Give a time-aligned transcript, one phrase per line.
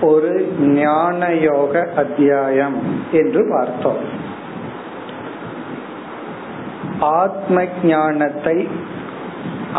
[0.02, 0.32] ஒரு
[0.76, 2.78] ஞானயோக அத்தியாயம்
[3.12, 4.04] என்று பார்த்தோம்
[7.18, 8.58] ஆத்ம ஞானத்தை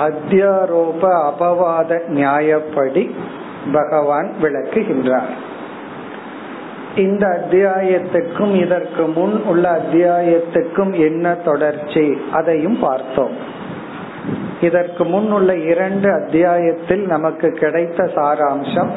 [0.02, 3.04] அத்தியாரோப அபவாத நியாயப்படி
[3.72, 5.32] பகவான் விளக்குகின்றார்
[6.97, 13.35] இந்த அத்தியாயத்துக்கும் இதற்கு முன் உள்ள அத்தியாயத்துக்கும் என்ன தொடர்ச்சி அதையும் பார்த்தோம்.
[14.61, 18.89] இதற்கு முன் உள்ள இரண்டு அத்தியாயத்தில் நமக்கு கிடைத்த சாராம்சம்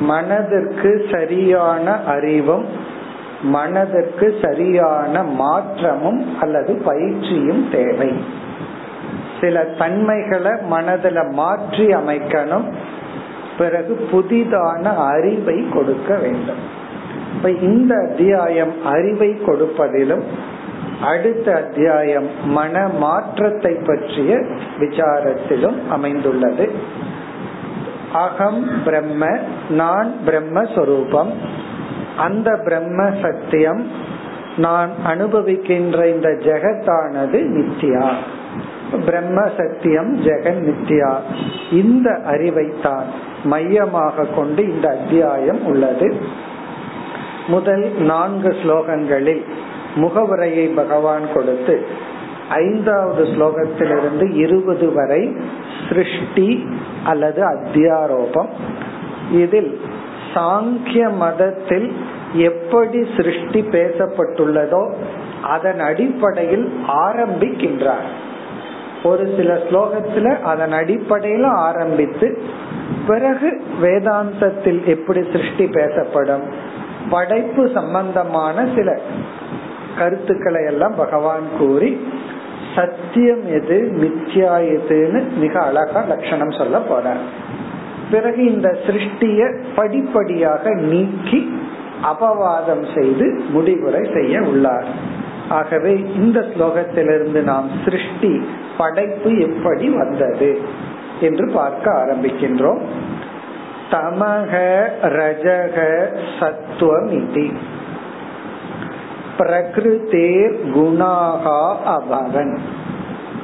[0.00, 2.66] மனதிற்கு சரியான அறிவும்
[3.42, 8.24] மனதிற்கு சரியான மாற்றமும் அல்லது பயிற்சியும் தேவை.
[9.40, 12.72] சில தன்மைகளை மனதில் மாற்றி அமைக்கணும்
[13.58, 16.82] பிறகு புதிதான அறிவை கொடுக்க வேண்டும்.
[17.36, 20.24] இப்ப இந்த அத்தியாயம் அறிவை கொடுப்பதிலும்
[21.02, 24.34] அடுத்த அத்தியாயம் மன மாற்றத்தை பற்றிய
[24.80, 26.66] விசாரத்திலும் அமைந்துள்ளது.
[28.12, 31.32] அகம் பிரம்ம நான் பிரம்மஸ்வரூபம்
[32.16, 33.82] அந்த பிரம்ம சத்தியம்
[34.56, 38.08] நான் அனுபவிக்கின்ற இந்த ஜெகத்தானது நித்யா
[39.06, 41.12] பிரம்ம சத்தியம் ஜெகன் நித்யா
[41.72, 43.08] இந்த அறிவைத்தான்
[43.44, 46.08] மையமாக கொண்டு இந்த அத்தியாயம் உள்ளது.
[47.46, 49.42] முதல் நான்கு ஸ்லோகங்களில்
[49.94, 51.86] முகவுரையை பகவான் கொடுத்து
[52.48, 55.36] ஐந்தாவது ஸ்லோகத்திலிருந்து இருபது வரை
[55.88, 56.68] சிருஷ்டி
[57.04, 58.48] அல்லது அத்தியாரோபம்.
[59.32, 59.80] இதில்
[60.34, 61.92] சாங்கிய மதத்தில்
[62.34, 64.92] எப்படி சிருஷ்டி பேசப்பட்டுள்ளதோ
[65.42, 68.08] அதன் அடிப்படையில் ஆரம்பிக்கின்றார்.
[69.02, 72.42] ஒரு சில ஸ்லோகத்துல அதன் அடிப்படையில ஆரம்பித்து
[73.06, 76.72] பிறகு வேதாந்தத்தில் எப்படி சிருஷ்டி பேசப்படும்
[77.10, 79.00] படைப்பு சம்பந்தமான சில
[79.98, 82.06] கருத்துக்களை எல்லாம் பகவான் கூறி
[82.74, 87.16] சத்தியம் எது மித்யா எதுன்னு மிக அழகா லட்சணம் சொல்ல போற
[88.10, 91.52] பிறகு இந்த சிருஷ்டிய படிப்படியாக நீக்கி
[92.02, 94.84] அபவாதம் செய்து முடிவுரை செய்ய உள்ளார்.
[95.48, 98.42] ஆகவே இந்த ஸ்லோகத்திலிருந்து நாம் சிருஷ்டி
[98.78, 100.60] படைப்பு எப்படி வந்தது
[101.20, 102.80] என்று பார்க்க ஆரம்பிக்கின்றோம்.
[103.94, 104.52] தமக
[105.02, 105.78] ரஜக
[106.40, 107.46] சத்துவம் இது
[109.38, 111.62] பிரகிருதேர் குணாகா
[111.96, 112.58] அபவன்.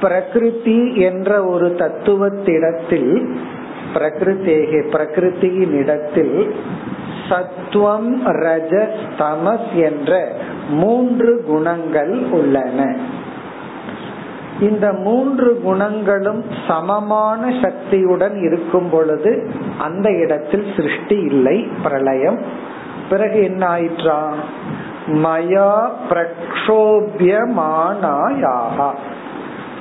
[0.01, 3.13] பிரகிருதி என்ற ஒரு தத்துவத்திடத்தில்
[3.95, 6.55] பிரகிருத்தேகே பிரகிருத்தியின் இடத்தில்
[7.29, 10.29] சத்துவம் ரஜஸ் தமஸ் என்ற
[10.69, 12.95] மூன்று குணங்கள் உள்ளன.
[14.61, 22.39] இந்த மூன்று குணங்களும் சமமான சக்தியுடன் இருக்கும் பொழுது அந்த இடத்தில் சிருஷ்டி இல்லை பிரளயம்.
[23.11, 24.29] பிறகு என்ன ஆயிற்றா?
[25.09, 28.91] மயா பிரக்ஷோபியமானாயாக.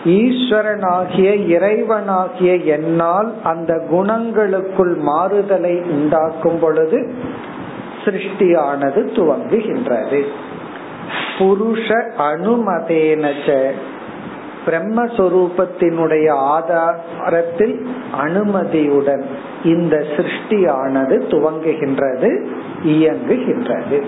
[0.06, 7.14] ஈஸ்வரனாகிய இறைவனாகிய என்னால் அந்த குணங்களுக்குள் மாறுதலை உண்டாக்கும் பொழுது
[8.06, 10.24] சிருஷ்டியானது துவங்குகின்றது.
[11.40, 13.74] புருஷ அனுமதேனச்ச
[14.66, 17.88] பிரம்மஸ்வரூபத்தினுடைய ஆதாரத்தில்
[18.24, 19.24] அனுமதியுடன்
[19.64, 22.46] இந்த சிருஷ்டியானது துவங்குகின்றது
[22.84, 24.06] இயங்குகின்றது.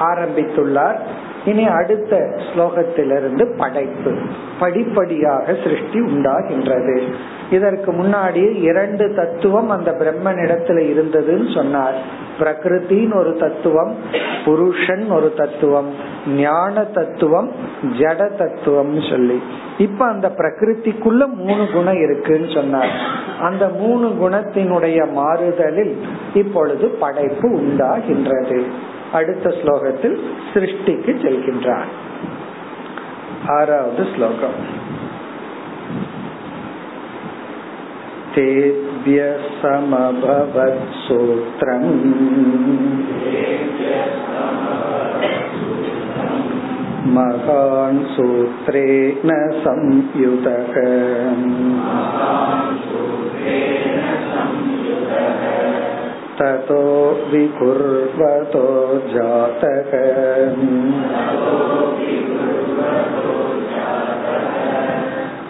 [0.00, 0.98] ஆரம்பித்துள்ளார்.
[1.44, 4.18] இனி அடுத்த ஸ்லோகத்திலிருந்து படைப்பு.
[4.60, 7.02] படிப்படியாக சிருஷ்டி உண்டாகின்றது.
[7.50, 11.94] இதற்கு முன்னாடி இரண்டு தத்துவம் அந்த பிரம்மனிடத்துல இருந்ததுன்னு சொன்னார்.
[12.38, 13.94] பிரகிருத்தின் ஒரு தத்துவம்
[14.44, 15.94] புருஷன் ஒரு தத்துவம்
[16.36, 17.52] ஞான தத்துவம்
[17.82, 19.42] ஜட தத்துவம் சொல்லி.
[19.78, 22.90] இப்ப அந்த பிரகிருதிக்குள்ள மூணு குணம் இருக்குன்னு சொன்னார்.
[23.40, 25.96] அந்த மூணு குணத்தினுடைய மாறுதலில்
[26.34, 28.62] இப்பொழுது படைப்பு உண்டாகின்றது.
[29.12, 30.18] அடுத்த ஸ்லோகத்தில்
[30.54, 31.90] சிருஷ்டிக்கு செல்கின்றார்.
[33.46, 34.89] ஆறாவது ஸ்லோகம்.
[38.35, 39.25] तेभ्य
[39.61, 40.15] समभवत्सूत्रम्
[47.15, 49.29] महान् सूत्रेण
[49.65, 50.73] संयुतः
[56.39, 56.81] ततो
[57.31, 58.67] विकुर्वतो
[59.13, 59.91] जातः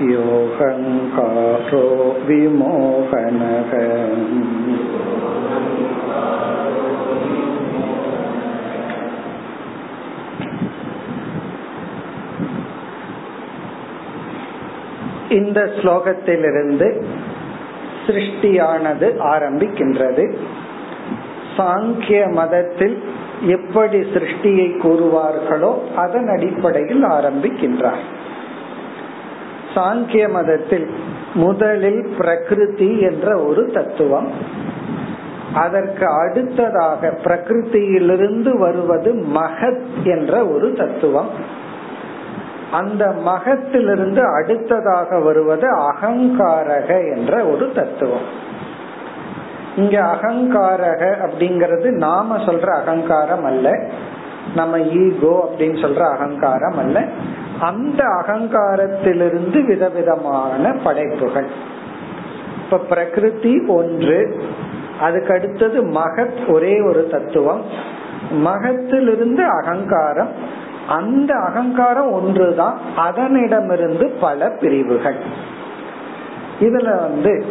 [0.07, 1.83] योऽहङ्कारो
[2.27, 3.72] विमोहनः
[15.30, 16.88] இந்த ஸ்லோகத்திலிருந்து
[18.06, 20.25] சிருஷ்டியானது ஆரம்பிக்கின்றது
[21.57, 22.95] சாங்கிய மதத்தில்
[23.48, 28.04] எப்படி சிருஷ்டியை கூறுவார்களோ அதன் அடிப்படையில் ஆரம்பிக்கின்றார்
[29.75, 30.90] சாங்கிய மதத்தில்
[31.34, 34.31] முதலில் பிரகிருதி என்ற ஒரு தத்துவம்.
[35.55, 41.28] அதற்கு அடுத்ததாக பிரகிருதியிலிருந்து வருவது மகத் என்ற ஒரு தத்துவம்.
[42.72, 48.49] அந்த மகத்திலிருந்து அடுத்ததாக வருவது அகங்காரக என்ற ஒரு தத்துவம்.
[49.76, 53.88] இங்க அகங்காரக அப்படிங்கிறது நாம சொல்ற அகங்காரம் அல்ல.
[54.55, 57.05] நம்ம ஈகோ அப்படின்னு சொல்ற அகங்காரம் அல்ல.
[57.61, 61.47] அந்த அகங்காரத்திலிருந்து விதவிதமான படைப்புகள்.
[62.65, 64.43] இப்ப பிரகிருதி ஒன்று
[65.01, 67.62] அதுக்கு அடுத்தது மகத் ஒரே ஒரு தத்துவம்.
[68.31, 70.31] மகத்திலிருந்து அகங்காரம்
[70.89, 75.17] அந்த அகங்காரம் ஒன்றுதான் அதனிடமிருந்து பல பிரிவுகள்.
[76.61, 77.45] இதுல வந்து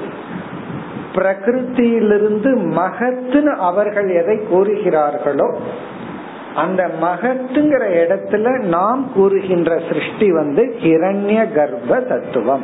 [1.15, 5.57] பிரகிருத்தியிலிருந்து மகத்துன்னு அவர்கள் எதை கூறுகிறார்களோ
[6.55, 12.63] அந்த மகத்துங்கிற இடத்துல நாம் கூறுகின்ற சிருஷ்டி வந்து ஹிரண்ய கர்ப்ப தத்துவம்.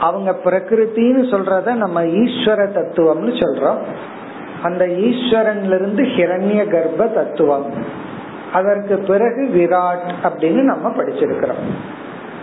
[0.00, 3.78] அவங்க பிரகிருத்தின்னு சொல்றத நம்ம ஈஸ்வர தத்துவம்னு சொல்றோம்.
[4.62, 7.70] அந்த ஈஸ்வரன்ல இருந்து ஹிரண்ய கர்ப்ப தத்துவம்.
[8.52, 11.62] அதற்கு பிறகு விராட் அப்படின்னு நம்ம படிச்சிருக்கிறோம்.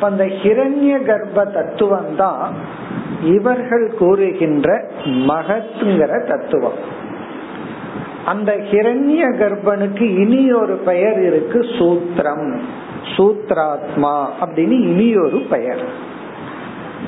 [0.01, 2.53] அந்த ஹிரண்ய கர்ப்ப தத்துவம் தான்
[3.23, 6.99] இவர்கள் கூறுகின்ற மகத்துங்கிற தத்துவம்.
[8.25, 12.59] அந்த ஹிரண்ய கர்ப்பனுக்கு இனி ஒரு பெயர் இருக்கு சூத்திரம்.
[13.17, 15.81] சூத்ராத்மா அப்படின்னு இனி ஒரு பெயர்.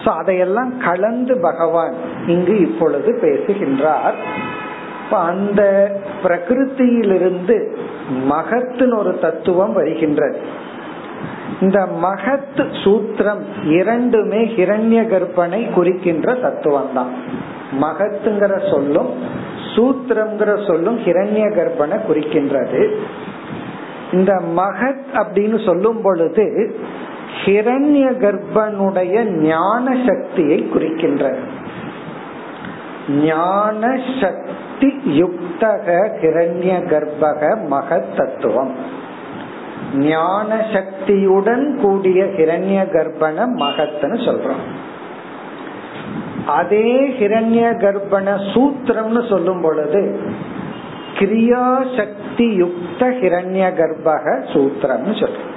[0.06, 1.94] சோ அதையெல்லாம் கலந்து பகவான்
[2.27, 4.15] இங்கு இப்பொழுது பேசுகின்றார்.
[5.12, 5.92] அந்த
[6.24, 7.75] பிரகிருத்தியிலிருந்து
[8.25, 10.38] மகத்தின் ஒரு தத்துவம் வருகின்றது.
[11.62, 17.12] இந்த மகத் சூத்திரம் இரண்டுமே ஹிரண்ய கர்ப்பனை குறிக்கின்ற தத்துவம் தான்
[17.81, 19.10] மகத்துங்கிற சொல்லும்
[19.75, 22.96] சூத்திரம்ங்கிற சொல்லும் ஹிரண்ய கர்ப்பனை குறிக்கின்றது.
[24.12, 26.75] இந்த மகத் அப்படின்னு சொல்லும் பொழுது
[27.46, 31.40] ஹிரண்ய கர்ப்பனுடைய ஞான சக்தியை குறிக்கின்றது.
[33.10, 38.76] ஞான சக்தி யுக்தக ஹிரண்ய கர்ப்பக மகத் தத்துவம்.
[39.96, 44.92] ஞான சக்தியுடன் கூடிய ஹிரண்ய கர்ப்பன மகத்னு சொல்றோம்.
[46.48, 50.19] அதே ஹிரண்ய கர்ப்பண சூத்திரம்னு சொல்லும் பொழுது
[51.13, 55.52] கிரியா சக்தி யுக்த ஹிரண்ய கர்ப்பக சூத்திரம்னு சொல்றோம்.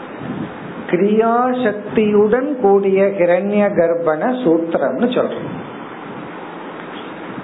[0.90, 5.64] கிரியா சக்தியுடன் கூடிய ஹிரண்ய கர்ப்பண சூத்திரம்னு சொல்றோம்.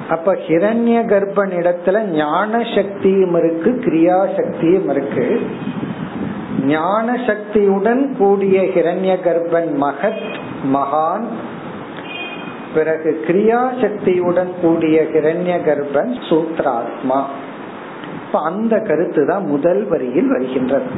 [0.09, 5.41] அப்ப ஹிரண்ய கர்ப்பன் இடத்துல ஞான சக்தியும் இருக்கு கிரியா சக்தியும் இருக்கு.
[6.67, 10.37] ஞான சக்தியுடன் கூடிய ஹிரண்ய கர்ப்பன் மகத்
[10.73, 11.25] மகான்
[12.75, 17.21] பிறகு கிரியா சக்தியுடன் கூடிய கிரண்ய கர்ப்பன் சூத்ராத்மா
[18.45, 20.91] அந்த கருத்து தான் முதல் வரியில் வருகின்றது.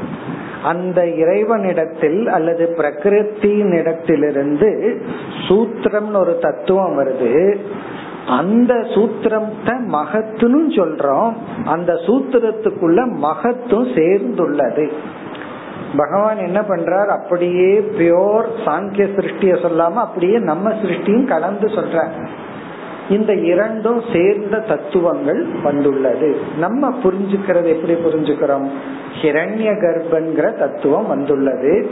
[0.62, 5.02] அந்த இறைவனிடத்தில் அல்லது பிரகிருத்தியின் இடத்திலிருந்து
[5.48, 7.56] சூத்திரம்னு ஒரு தத்துவம் வருது.
[8.28, 11.32] அந்த சூத்திரத்தை மகத்துன்னு சொல்றோம்.
[11.64, 14.90] அந்த சூத்திரத்துக்குள்ள மகத்தும் சேர்ந்துள்ளது.
[15.96, 17.06] பகவான் என்ன பண்றார்?
[17.06, 22.10] அப்படியே பியோர் சாங்கிய சிருஷ்டிய சொல்லாம அப்படியே நம்ம சிருஷ்டியும் கலந்து சொல்ற
[23.08, 26.36] இந்த இரண்டும் சேர்ந்த தத்துவங்கள் வந்துள்ளது.
[26.58, 28.68] நம்ம புரிஞ்சுக்கிறது எப்படி புரிஞ்சுக்கிறோம்?
[29.22, 31.90] ஹிரண்ய கர்ப்பன்கிற தத்துவம் வந்துள்ளது.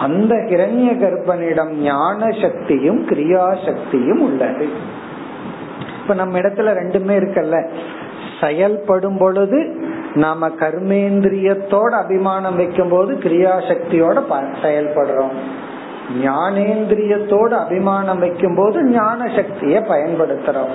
[0.00, 4.68] அந்த ஹிரண்ய கர்ப்பனிடம் ஞான சக்தியும் கிரியா சக்தியும் உள்ளது.
[6.02, 7.68] இப்ப நம்ம இடத்துல ரெண்டுமே இருக்கல்ல.
[8.40, 9.76] செயல்படும் பொழுது
[10.14, 14.22] நாம கர்மேந்திரியத்தோட அபிமானம் வைக்கும் போது கிரியாசக்தியோட
[14.62, 15.32] செயல்படுறோம்.
[16.22, 20.74] ஞானேந்திரியத்தோட அபிமானம் வைக்கும் போது ஞான சக்தியை பயன்படுத்துறோம்.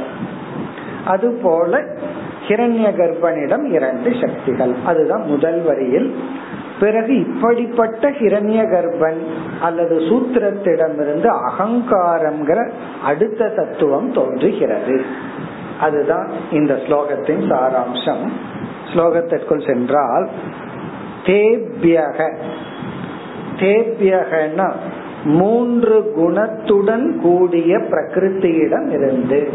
[1.06, 1.84] அது போல
[2.48, 4.74] ஹிரண்ய கர்ப்பனிடம் இரண்டு சக்திகள்.
[4.86, 6.20] அதுதான் முதல் வரியில்.
[6.80, 9.20] பிறகு இப்படிப்பட்ட ஹிரண்ய கர்ப்பன்
[9.62, 12.72] அல்லது சூத்திரத்திடமிருந்து அகங்காரம்ங்கிற
[13.04, 15.02] அடுத்த தத்துவம் தோன்றுகிறது.
[15.80, 18.32] அதுதான் இந்த ஸ்லோகத்தின் சாராம்சம்.
[18.94, 20.30] ஸ்லோகத்திற்குள் சென்றால்
[21.24, 22.36] தேபியக.
[23.60, 24.72] தேபியகனா
[25.24, 29.50] மூன்று குணத்துடன் கூடிய பிரகிருத்தியிடம் இருந்து.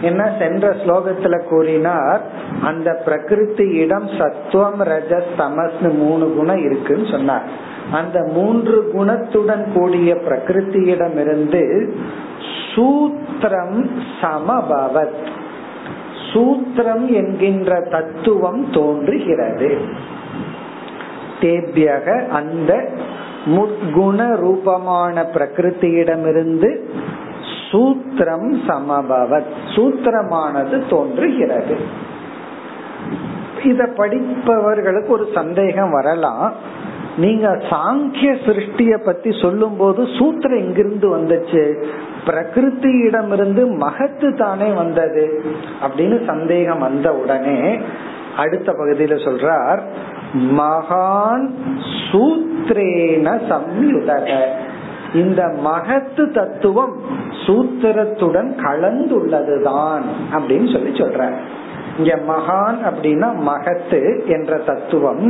[0.00, 2.20] என்ன சென்ற ஸ்லோகத்துல கூறினார்
[2.62, 7.42] அந்த பிரகிருத்தியிடம் சத்துவம் ரஜஸ் மூணு குணம் இருக்குன்னு சொன்னார்.
[7.92, 11.94] அந்த மூன்று குணத்துடன் கூடிய பிரகிருத்தியிடம் இருந்து
[12.74, 13.90] சூத்திரம்
[14.20, 15.36] சமபவத்.
[16.32, 19.78] சூத்திரம் என்கின்ற தத்துவம் தோன்றுகிறது.
[21.40, 22.88] தேபியக அந்த
[23.46, 26.78] முக்குண ரூபமான பிரகிருத்தியிடமிருந்து
[27.70, 31.76] சூத்திரம் சமபவத் சூத்திரமானது தோன்றுகிறது.
[33.64, 36.52] இத படிப்பவர்களுக்கு ஒரு சந்தேகம் வரலாம்.
[37.16, 41.84] நீங்க சாங்கிய சிருஷ்டிய பத்தி சொல்லும் போது சூத்திரம் எங்கிருந்து வந்துச்சு?
[42.26, 45.44] பிரகிருத்தியிடமிருந்து மகத்து தானே வந்தது
[45.82, 47.78] அப்படின்னு சந்தேகம் வந்த உடனே
[48.36, 49.80] அடுத்த பகுதியில சொல்றார்
[50.34, 51.48] மகான்
[52.10, 54.44] சூத்ரேன சம்யுதக.
[55.14, 56.96] இந்த மகத்து தத்துவம்
[57.46, 61.30] சூத்திரத்துடன் கலந்துள்ளதுதான் அப்படின்னு சொல்லி சொல்ற
[61.98, 65.24] இங்க மகான் அப்படின்னா மகத்து என்ற தத்துவம்.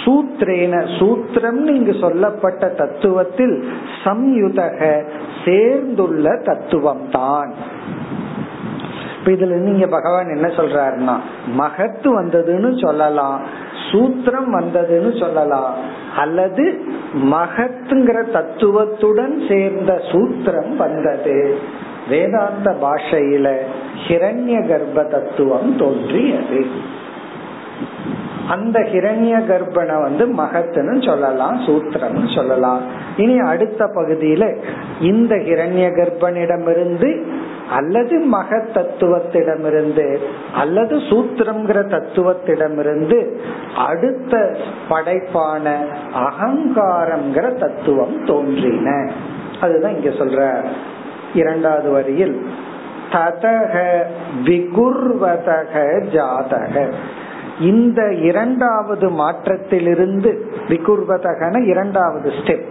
[0.00, 3.56] சூத்ரேன சூத்திரம் இங்கு சொல்லப்பட்ட தத்துவத்தில்
[4.04, 4.80] சம்யுதக
[5.44, 7.52] சேர்ந்துள்ள தத்துவம் தான்.
[9.24, 11.14] இதுல நீங்க பகவான் என்ன சொல்றாருன்னா
[11.54, 13.40] மகத்து வந்ததுன்னு சொல்லலாம்
[13.90, 15.74] சூத்திரம் வந்ததுன்னு சொல்லலாம்
[16.16, 16.64] அல்லது
[17.34, 21.36] மகத்துங்கிற தத்துவத்துடன் சேர்ந்த சூத்திரம் வந்தது.
[22.08, 23.56] வேதாந்த பாஷையில
[24.08, 26.66] ஹிரண்ய கர்ப்ப தத்துவம் தோன்றியது.
[28.48, 32.80] அந்த ஹிரண்ய கர்ப்பனை வந்து மகத்துன்னு சொல்லலாம் சூத்திரம் சொல்லலாம்.
[33.16, 34.56] இனி அடுத்த பகுதியில
[35.00, 37.22] இந்த ஹிரண்ய கர்ப்பனிடமிருந்து
[37.70, 40.16] அல்லது மகத் தத்துவத்திடமிருந்து
[40.54, 43.36] அல்லது சூத்திரம்ங்கிற தத்துவத்திடமிருந்து
[43.76, 44.56] அடுத்த
[44.90, 45.74] படைப்பான
[46.14, 49.10] அகங்காரம்ங்கிற தத்துவம் தோன்றின.
[49.60, 50.64] அதுதான் இங்க சொல்ற
[51.34, 52.46] இரண்டாவது வரியில்
[53.12, 54.02] ததக
[54.44, 56.92] விகுர்வதக ஜாதக.
[57.60, 62.64] இந்த இரண்டாவது மாற்றத்திலிருந்து விகுர்வதகன இரண்டாவது ஸ்டெப்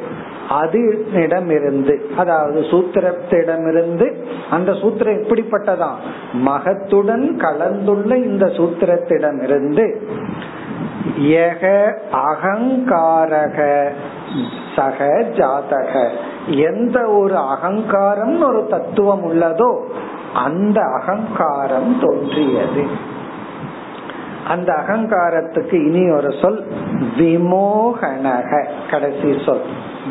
[0.49, 4.13] அதனிடமிருந்து அதாவது சூத்திரத்திடமிருந்து
[4.49, 5.95] அந்த சூத்திரம் எப்படிப்பட்டதான்
[6.33, 9.95] மகத்துடன் கலந்துள்ள இந்த சூத்திரத்திடமிருந்து
[11.19, 13.87] யக அகங்காரக
[14.75, 16.09] சக ஜாதக.
[16.47, 19.77] எந்த ஒரு அகங்காரம் ஒரு தத்துவம் உள்ளதோ
[20.33, 22.85] அந்த அகங்காரம் தோன்றியது.
[24.47, 26.67] அந்த அகங்காரத்துக்கு இனி ஒரு சொல்
[27.17, 29.61] விமோகனக கடைசி சொல்.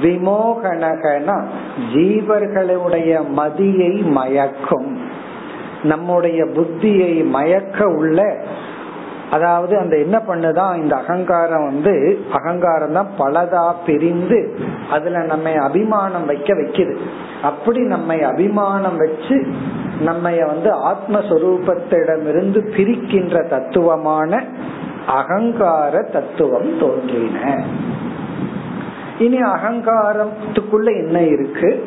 [0.02, 1.44] விமோகனகனா
[1.94, 4.98] ஜீவர்களுடைய மதியை மயக்கும்.
[5.82, 8.36] நம்முடைய புத்தியை மயக்க உள்ள
[9.30, 14.58] அதாவது அந்த என்ன பண்ணுதான் இந்த அகங்காரம் வந்து அகங்காரம் தான் பலதா பிரிந்து
[14.90, 16.96] அதுல நம்ம அபிமானம் வைக்க வைக்குது.
[17.42, 19.46] அப்படி நம்மை அபிமானம் வச்சு
[20.00, 24.42] நம்ம வந்து ஆத்மஸ்வரூபத்திடமிருந்து பிரிக்கின்ற தத்துவமான
[25.06, 27.64] அகங்கார தத்துவம் தோன்றின.
[29.18, 31.84] இனி அகங்காரத்துக்குள்ள என்ன இருக்கு?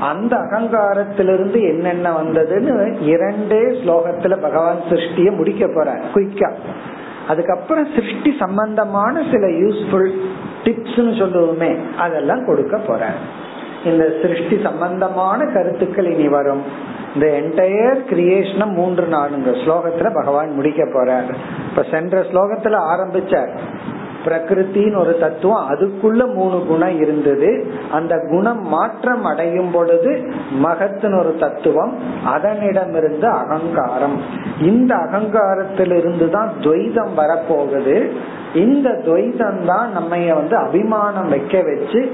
[0.00, 6.52] அந்த அகங்காரத்திலிருந்து என்னென்ன வந்ததுன்னு இரண்டே ஸ்லோகத்துல பகவான் சிருஷ்டிய முடிக்க போற குயிக்கா
[7.28, 10.12] அதுக்கப்புறம் சிருஷ்டி சம்பந்தமான சில யூஸ்ஃபுல்
[10.64, 13.06] டிப்ஸ் சொல்லுவோமே அதெல்லாம் கொடுக்க போற
[13.84, 16.62] இந்த சிருஷ்டி சம்பந்தமான கருத்துக்கள் இனி வரும்.
[17.14, 21.34] இந்த என்டையர் கிரியேஷனை மூன்று நான்கு ஸ்லோகத்துல பகவான் முடிக்க போறார்.
[21.70, 23.58] இப்ப சென்ற ஸ்லோகத்துல ஆரம்பிச்சார்.
[24.24, 27.50] பிரகிருத்தின்னு ஒரு தத்துவம் அதுக்குள்ள மூணு குணம் இருந்தது.
[27.90, 34.20] அந்த குணம் மாற்றம் அடையும் பொழுது மகத்தின் ஒரு தத்துவம் அதனிடமிருந்து அகங்காரம்.
[34.60, 38.10] இந்த அகங்காரத்திலிருந்து தான் துவைதம் வரப்போகுது.
[38.54, 42.10] இந்த துவைதம் தான் நம்ம வந்து அபிமானம் வைக்க வச்சு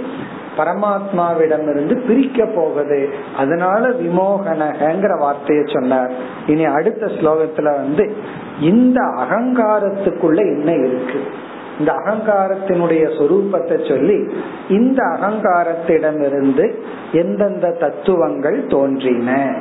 [0.56, 3.08] பரமாத்மாவிடமிருந்து பிரிக்க போகுது.
[3.36, 6.10] அதனால விமோகனகிற வார்த்தையை சொன்னார்.
[6.46, 8.16] இனி அடுத்த ஸ்லோகத்துல வந்து
[8.60, 11.20] இந்த அகங்காரத்துக்குள்ள என்ன இருக்கு?
[11.80, 14.32] இந்த அகங்காரத்தினுடைய சொரூபத்தை சொல்லி
[14.68, 16.74] இந்த அகங்காரத்திடமிருந்து
[17.12, 19.58] எந்தெந்த தத்துவங்கள் தோன்றின?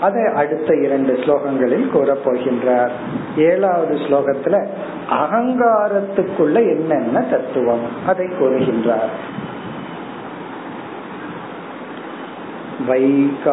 [0.00, 2.90] அதை அடுத்த இரண்டு ஸ்லோகங்களில் கூறப்போகின்றார்.
[3.36, 4.66] ஏழாவது ஸ்லோகத்துல
[5.10, 7.84] அகங்காரத்துக்குள்ள என்னென்ன தத்துவம்?
[8.06, 9.10] அதை கூறுகின்றார்.
[12.88, 13.48] வைகாரிகஸ்தைஜசஸ்ச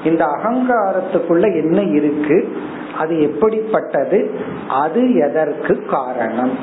[0.04, 2.58] இந்த அகங்காரத்துக்குள்ள என்ன இருக்கு?
[2.98, 4.40] அது எப்படிப்பட்டது?
[4.70, 6.58] அது எதற்கு காரணம்?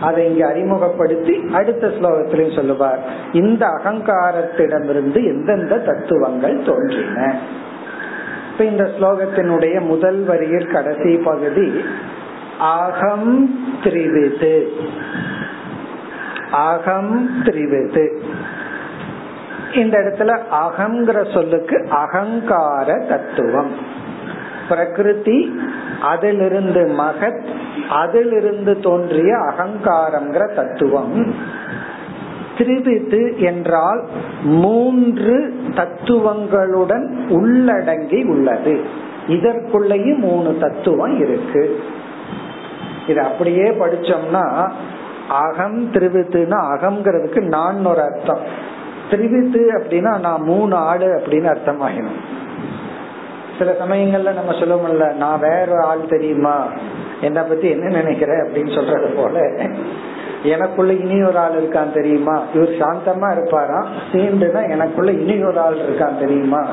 [0.00, 2.98] அதை இங்கு அறிமுகப்படுத்தி அடுத்த ஸ்லோகத்திலையும் சொல்லுவார்.
[3.32, 7.38] இந்த அகங்காரத்திடமிருந்து எந்தெந்த தத்துவங்கள் தோன்றின?
[8.58, 11.84] இப்ப இந்த ஸ்லோகத்தினுடைய முதல் வரியில் கடைசி பகுதி
[12.58, 14.66] அகம் திரிவிது.
[16.50, 18.16] அகம் திரிவிது.
[19.74, 23.72] இந்த இடத்துல அகங்கிற சொல்லுக்கு அகங்கார தத்துவம்.
[24.68, 25.60] பிரகிருதி
[26.02, 27.44] அதிலிருந்து மகத்
[27.90, 31.34] அதிலிருந்து தோன்றிய அகங்காரம்ங்கிற தத்துவம்.
[32.58, 34.06] திரிவித்து என்றால்
[34.42, 38.80] மூன்று தத்துவங்களுடன் உள்ளடங்கி உள்ளது.
[39.28, 41.82] இதற்குள்ளேயும் மூணு தத்துவம் இருக்கு.
[43.06, 44.70] இது அப்படியே படிச்சோம்னா
[45.28, 48.40] அகம் திருவித்துனா அகம்ங்கிறதுக்கு நான் ஒரு அர்த்தம்.
[49.10, 52.36] திரிவித்து அப்படின்னா நான் மூணு ஆடு அப்படின்னு அர்த்தம் ஆகிடும்
[53.58, 56.66] சில சமயங்கள்ல நம்ம சொல்லுவோம்ல நான் வேற ஆள் தெரியுமா?
[57.20, 58.32] என்னை பத்தி என்ன நினைக்கிற?
[58.32, 59.40] அப்படின்னு சொல்றது போல.
[60.42, 62.42] எனக்குள்ள இனி ஒரு ஆள் இருக்கான் தெரியுமா?
[62.54, 66.66] இவர் சாந்தமா இருப்பாராம் சீண்டுனா எனக்குள்ள இனி ஒரு ஆள் இருக்கான் தெரியுமா?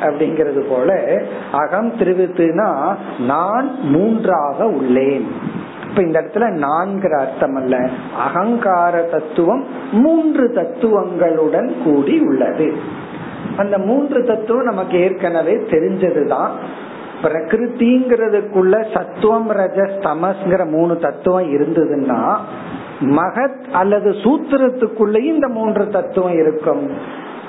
[0.00, 1.20] அப்படிங்கிறது போல
[1.52, 2.94] அகம் திருவித்துனா
[3.26, 5.26] நான் மூன்றாக உள்ளேன்.
[5.88, 7.88] இப்ப இந்த இடத்துல நான்கிற அர்த்தம் அல்ல.
[8.18, 12.74] அகங்கார தத்துவம் மூன்று தத்துவங்களுடன் கூடி உள்ளது.
[13.56, 16.48] அந்த மூன்று தத்துவம் நமக்கு ஏற்கனவே தெரிஞ்சதுதான்.
[17.22, 22.36] பிரகிருதிங்கிறதுக்குள்ள சத்துவம் ரஜஸ் தமஸ்ங்கிற மூணு தத்துவம் இருந்ததுன்னா
[23.00, 26.90] மகத் அல்லது சூத்திரத்துக்குள்ளேயும் இந்த மூன்று தத்துவம் இருக்கும்.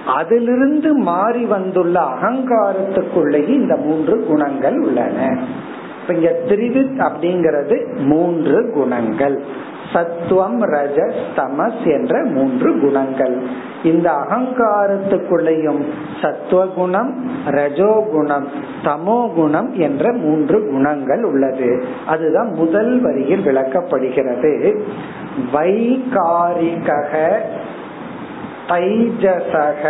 [0.07, 5.39] அதிலிருந்து மாறி வந்துள்ள அகங்காரத்துக்குள்ளேயும் இந்த மூன்று குணங்கள் உள்ளன.
[6.07, 9.43] இங்க திரிவித் அப்படிங்கிறது மூன்று குணங்கள்.
[9.93, 13.41] சத்துவம் ரஜஸ் தமஸ் என்ற மூன்று குணங்கள்.
[13.83, 15.81] இந்த அகங்காரத்துக்குள்ளேயும்
[16.21, 18.45] சத்துவ குணம் ரஜோகுணம்
[18.83, 21.83] தமோ குணம் என்ற மூன்று குணங்கள் உள்ளது.
[22.07, 24.83] அதுதான் முதல் வரியில் விளக்கப்படுகிறது.
[25.53, 26.89] வைகாரிக
[28.67, 29.83] தைஜசக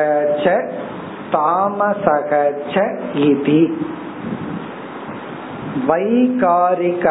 [1.32, 2.52] தாமசக
[3.14, 3.72] இதி.
[5.88, 7.06] வைகாரிக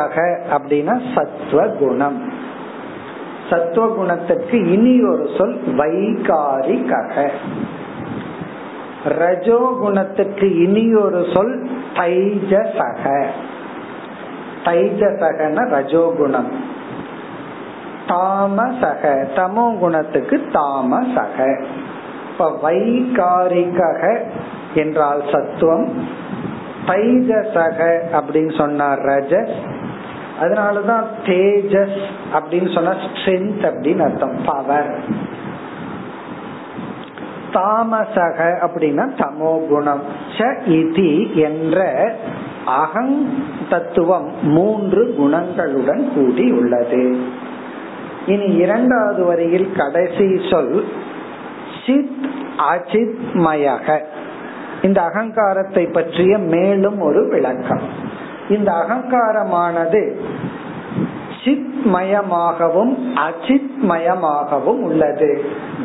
[0.53, 2.33] அப்படின்னா சத்துவகுணம்
[3.51, 7.31] சத்துவகுணத்துக்கு இனி ஒரு சொல் வைகாரிக
[9.05, 13.27] ரஜோகுணத்துக்கு இனி ஒரு சொல் தைஜசக.
[14.65, 16.70] தைஜசகன ரஜோகுணம்.
[18.11, 21.39] தாமசக தமோ குணத்துக்கு தாமசக.
[22.33, 24.03] இப்ப வைகாரிகக
[24.75, 25.89] என்றால் சத்துவம்
[26.87, 27.81] தைஜசக
[28.13, 29.57] அப்படின்னு சொன்னார் ரஜஸ்.
[30.41, 32.01] அதனாலதான் தேஜஸ்
[32.33, 34.93] அப்படின்னு சொன்னா ஸ்ட்ரென்த் அப்படின்னு அர்த்தம் பவர்
[37.53, 40.03] தாமசக அப்படின்னா தமோ குணம்
[40.69, 41.79] இதி என்ற
[42.67, 43.17] அகங்
[43.71, 47.05] தத்துவம் மூன்று குணங்களுடன் கூடி உள்ளது.
[48.27, 50.85] இனி இரண்டாவது வரியில் கடைசி சொல்
[51.87, 54.05] சித் அச்சித் மயக
[54.83, 57.81] இந்த அகங்காரத்தை பற்றிய மேலும் ஒரு விளக்கம்.
[58.49, 60.21] இந்த அகங்காரமானது
[61.45, 65.45] சித்மயமாகவும் அச்சித்மயமாகவும் உள்ளது.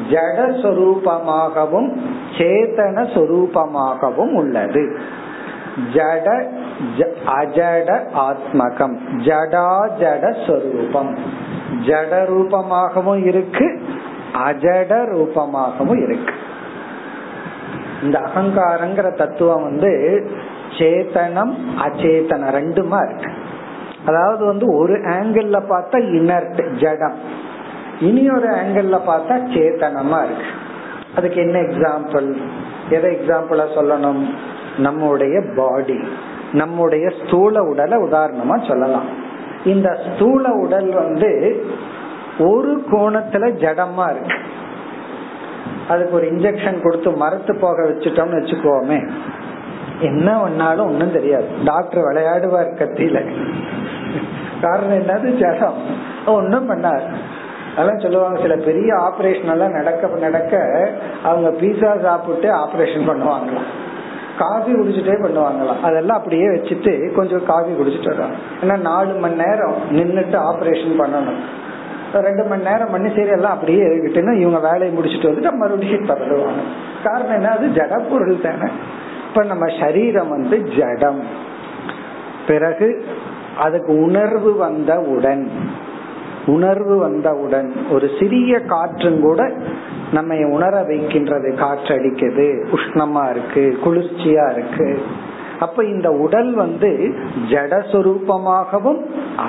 [0.09, 1.97] ஜட சொரூபமாகவும்
[2.37, 4.99] சேதன சொரூபமாகவும் உள்ளது.
[5.93, 6.45] ஜட
[7.27, 8.97] அஜட ஆத்மகம்.
[9.17, 11.17] ஜடா ஜட சொரூபம்
[11.83, 13.81] ஜட ரூபமாகவும் இருக்கு
[14.33, 16.33] அஜட ரூபமாகவும் இருக்கு.
[18.03, 20.23] இந்த அகங்காரங்கிற தத்துவம் வந்து
[20.77, 23.31] சேத்தனம் அச்சேதனம் ரெண்டுமா இருக்கு.
[24.05, 27.15] அதாவது வந்து ஒரு ஆங்கிள் பார்த்தா இனர்ட் ஜடம்.
[27.99, 30.49] இனி ஒரு ஆங்கிள் பார்த்தா சேத்தனமா இருக்கு.
[31.15, 32.41] அதுக்கு என்ன எக்ஸாம்பிள்
[32.89, 34.29] எதை எக்ஸாம்பிளா சொல்லணும்?
[34.77, 35.99] நம்முடைய பாடி
[36.53, 39.23] நம்முடைய ஸ்தூல உடலை உதாரணமா சொல்லலாம்.
[39.65, 41.65] இந்த ஸ்தூல உடல் வந்து
[42.39, 44.37] ஒரு கோணத்துல ஜடமா இருக்கு.
[45.87, 49.09] அதுக்கு ஒரு இன்ஜெக்ஷன் கொடுத்து மரத்து போக வச்சுட்டோம்னு வச்சுக்கோமே.
[49.99, 51.47] என்ன பண்ணாலும் ஒன்னும் தெரியாது.
[51.65, 53.31] டாக்டர் விளையாடுவார் கத்தியில.
[54.61, 55.37] காரணம் என்னது?
[55.37, 55.77] ஜடம்.
[56.25, 57.13] ஒன்னும் பண்ணார்.
[57.73, 58.41] அதெல்லாம் சொல்லுவாங்க.
[58.41, 60.89] சில பெரிய ஆபரேஷன் எல்லாம் நடக்க நடக்க
[61.23, 63.83] அவங்க பீஸா சாப்பிட்டு ஆபரேஷன் பண்ணுவாங்களாம்.
[64.39, 65.81] காஃபி குடிச்சிட்டே பண்ணுவாங்களாம்.
[65.81, 71.41] அதெல்லாம் அப்படியே வச்சுட்டு கொஞ்சம் காஃபி குடிச்சிட்டு வர்றாங்க ஏன்னா நாலு மணி நேரம் நின்றுட்டு ஆப்ரேஷன் பண்ணணும்.
[72.13, 76.61] ரெண்டு மணி நேரம் பண்ணி சரி எல்லாம் அப்படியே இருக்கட்டுன்னு இவங்க வேலையை முடிச்சுட்டு வந்துட்டு மறுபடியும் பரடுவாங்க
[77.03, 77.49] காரணம் என்ன?
[77.49, 78.71] அது ஜட பொருள் தானே.
[79.27, 81.21] இப்ப நம்ம சரீரம் வந்து ஜடம்.
[82.47, 83.05] பிறகு
[83.57, 85.51] அதுக்கு உணர்வு வந்தவுடன்
[86.45, 89.53] உணர்வு வந்தவுடன் ஒரு சிறிய காற்றும் கூட
[90.11, 91.55] நம்ம உணர வைக்கின்றது.
[91.55, 95.01] காற்று அடிக்குது உஷ்ணமா இருக்கு குளிர்ச்சியா இருக்கு.
[95.59, 97.15] அப்ப இந்த உடல் வந்து
[97.49, 98.99] ஜடஸ்வரூபமாகவும்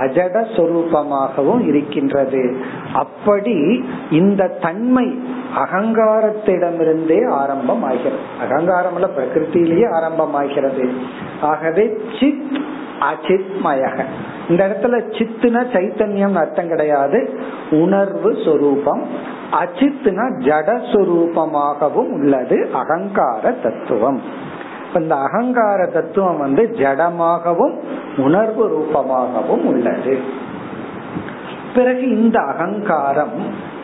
[0.01, 2.57] அஜடஸ்வரூபமாகவும் இருக்கின்றது.
[2.95, 5.23] அப்படி இந்த தன்மை
[5.57, 10.91] அகங்காரத்திடமிருந்தே ஆரம்பம் ஆகிறது அகங்காரம் பிரகிருத்திலேயே ஆரம்பம் ஆகிறது
[11.41, 12.61] ஆகவே சித்
[13.01, 14.05] அச்சித்மயக
[14.49, 17.41] இந்த இடத்துல சித்துனா சைத்தன்யம் அர்த்தம் கிடையாது.
[17.71, 19.03] உணர்வு சொரூபம்.
[19.53, 24.21] அச்சித்துனா ஜடஸ்வரூபமாகவும் உள்ளது அகங்கார தத்துவம்.
[25.01, 27.75] இந்த அகங்கார தத்துவம் வந்து ஜடமாகவும்
[28.17, 30.19] உணர்வு ரூபமாகவும் உள்ளது.
[31.75, 33.31] பிறகு இந்த அகங்காரம்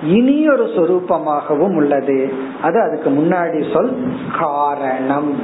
[0.03, 2.33] இனி ஒரு சொரூபமாகவும் உள்ளது.
[2.63, 5.37] அது அதுக்கு முன்னாடி சொல் காரணம்.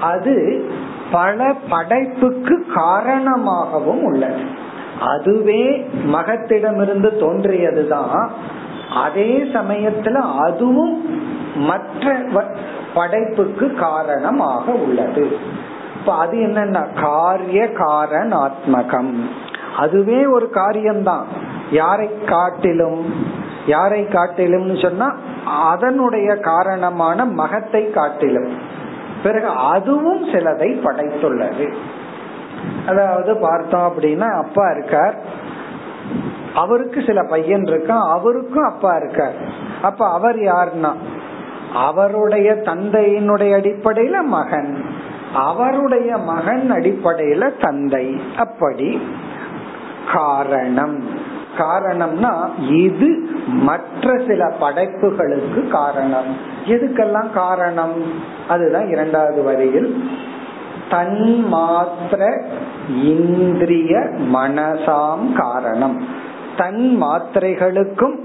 [0.00, 0.64] அது
[1.10, 4.42] பல படைப்புக்கு காரணமாகவும் உள்ளது.
[5.00, 8.28] அதுவே மகத்திடமிருந்து தோன்றியதுதான்.
[8.94, 12.16] அதே சமயத்துல அதுவும் மற்ற
[12.94, 15.36] படைப்புக்கு காரணமாக உள்ளது.
[16.00, 19.20] இப்ப அது என்னன்னா காரிய காரணாத்மகம்.
[19.76, 21.26] அதுவே ஒரு காரியம்தான்.
[21.70, 23.26] யாரை காட்டிலும்
[23.66, 28.58] யாரை காட்டிலும் சொன்னா அதனுடைய காரணமான மகத்தை காட்டிலும்.
[29.22, 31.74] பிறகு அதுவும் சிலதை படைத்துள்ளது.
[32.86, 35.18] அதாவது பார்த்தோம் அப்படின்னா அப்பா இருக்கார்.
[36.54, 38.10] அவருக்கு சில பையன் இருக்கான்.
[38.10, 39.34] அவருக்கும் அப்பா இருக்கார்.
[39.82, 40.92] அப்ப அவர் யாருன்னா
[41.74, 44.84] அவருடைய தந்தையினுடைய அடிப்படையில மகன்.
[45.34, 48.20] அவருடைய மகன் அடிப்படையில தந்தை.
[48.36, 49.02] அப்படி
[50.14, 51.04] காரணம்.
[51.58, 53.08] காரணம்னா இது
[53.46, 56.36] மற்ற சில படைப்புகளுக்கு காரணம்.
[56.66, 58.02] எதுக்கெல்லாம் காரணம்?
[58.48, 60.10] அதுதான் இரண்டாவது வரியில்.
[60.90, 62.44] தன் மாத்திர
[63.02, 63.98] இந்திரிய
[64.32, 66.04] மனசாம் காரணம்.
[66.56, 68.16] தன் மாத்திரைகளுக்கும்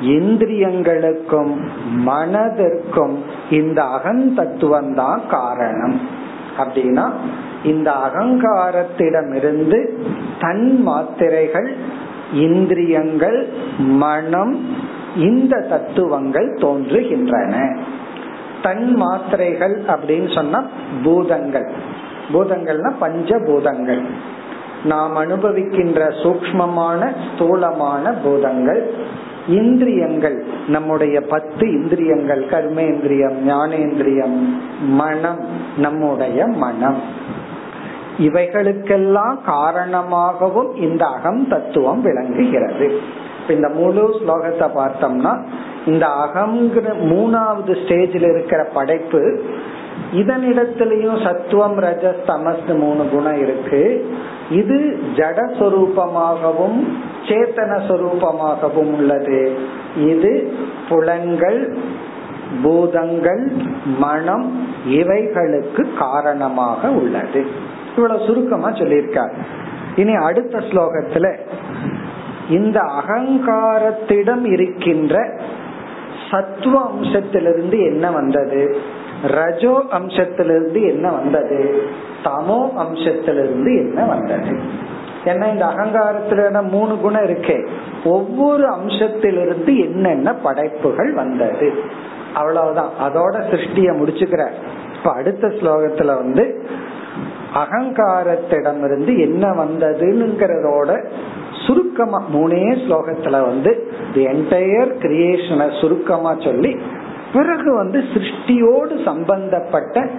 [0.00, 1.56] இந்திரியங்களுக்கும்
[2.06, 3.14] மனதிற்கும்
[3.50, 6.00] இந்த அகந்தத்துவம் தான் காரணம்.
[6.58, 7.10] அப்படின்னா
[7.64, 9.88] இந்த அகங்காரத்திடமிருந்து
[10.40, 11.76] தன் மாத்திரைகள்
[12.32, 14.66] இந்திரியங்கள் மனம்
[15.16, 17.76] இந்த தத்துவங்கள் தோன்றுகின்றன.
[18.62, 20.64] தன் மாத்திரைகள் அப்படின்னு சொன்னா
[21.04, 21.72] பூதங்கள்.
[22.32, 24.00] பூதங்கள்னா பஞ்ச பூதங்கள்
[24.84, 28.94] நாம் அனுபவிக்கின்ற சூக்மமான ஸ்தூலமான பூதங்கள்.
[29.48, 34.36] இந்திரியங்கள் நம்முடைய பத்து இந்திரியங்கள் கர்மேந்திரியம் ஞானேந்திரியம்
[34.80, 35.44] மனம்
[35.76, 37.00] நம்முடைய மனம்.
[38.18, 43.00] இவைகளுக்கெல்லாம் காரணமாகவும் இந்த அகம் தத்துவம் விளங்குகிறது.
[43.48, 45.44] இந்த முழு ஸ்லோகத்தை பார்த்தோம்னா
[45.86, 49.44] இந்த அகங்கிற மூணாவது ஸ்டேஜில் இருக்கிற படைப்பு
[50.14, 54.14] இதனிடத்திலையும் சத்துவம் ரஜஸ் தமஸ் மூணு குணம் இருக்கு.
[54.50, 56.86] இது ஜடஸ்வரூபமாகவும்
[57.24, 59.58] சேத்தன சொரூபமாகவும் உள்ளது.
[59.96, 60.56] இது
[60.88, 61.78] புலன்கள்
[62.62, 63.50] பூதங்கள்
[63.98, 67.46] மனம் இவைகளுக்கு காரணமாக உள்ளது.
[67.96, 69.32] இவ்வளவு சுருக்கமா சொல்லியிருக்கார்.
[69.96, 71.38] இனி அடுத்த ஸ்லோகத்துல
[72.50, 75.40] இந்த அகங்காரத்திடம் இருக்கின்ற
[76.30, 78.76] சத்துவ அம்சத்திலிருந்து என்ன வந்தது?
[79.26, 81.82] ரஜோ அம்சத்திலிருந்து என்ன வந்தது?
[82.24, 84.58] தமோ அம்சத்திலிருந்து என்ன வந்தது?
[85.24, 87.68] ஏன்னா இந்த அகங்காரத்துல மூணு குணம் இருக்கே.
[88.04, 91.72] ஒவ்வொரு அம்சத்திலிருந்து என்னென்ன படைப்புகள் வந்தது?
[92.34, 92.90] அவ்வளவுதான்.
[93.02, 94.50] அதோட சிருஷ்டிய முடிச்சுக்கிற
[94.96, 96.68] இப்ப அடுத்த ஸ்லோகத்துல வந்து
[97.54, 101.06] அகங்காரத்திடமிருந்து என்ன வந்ததுங்கிறதோட
[101.66, 106.76] சுருக்கமா மூணே ஸ்லோகத்துல வந்து தி என்டையர் கிரியேஷனை சுருக்கமா சொல்லி
[107.32, 110.10] பிறகு வந்து சிருஷ்டியோடு சம்பந்தப்பட்ட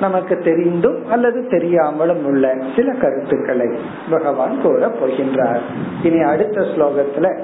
[0.00, 3.66] நமக்கு தெரிந்தும் அல்லது தெரியாமலும் உள்ள சில கருத்துக்களை
[4.10, 5.60] பகவான் கூற போகின்றார்.
[6.02, 7.38] இனி அடுத்த ஸ்லோகத்துல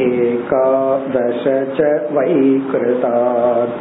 [0.02, 1.44] एकादश
[1.78, 3.78] च वैकृतात्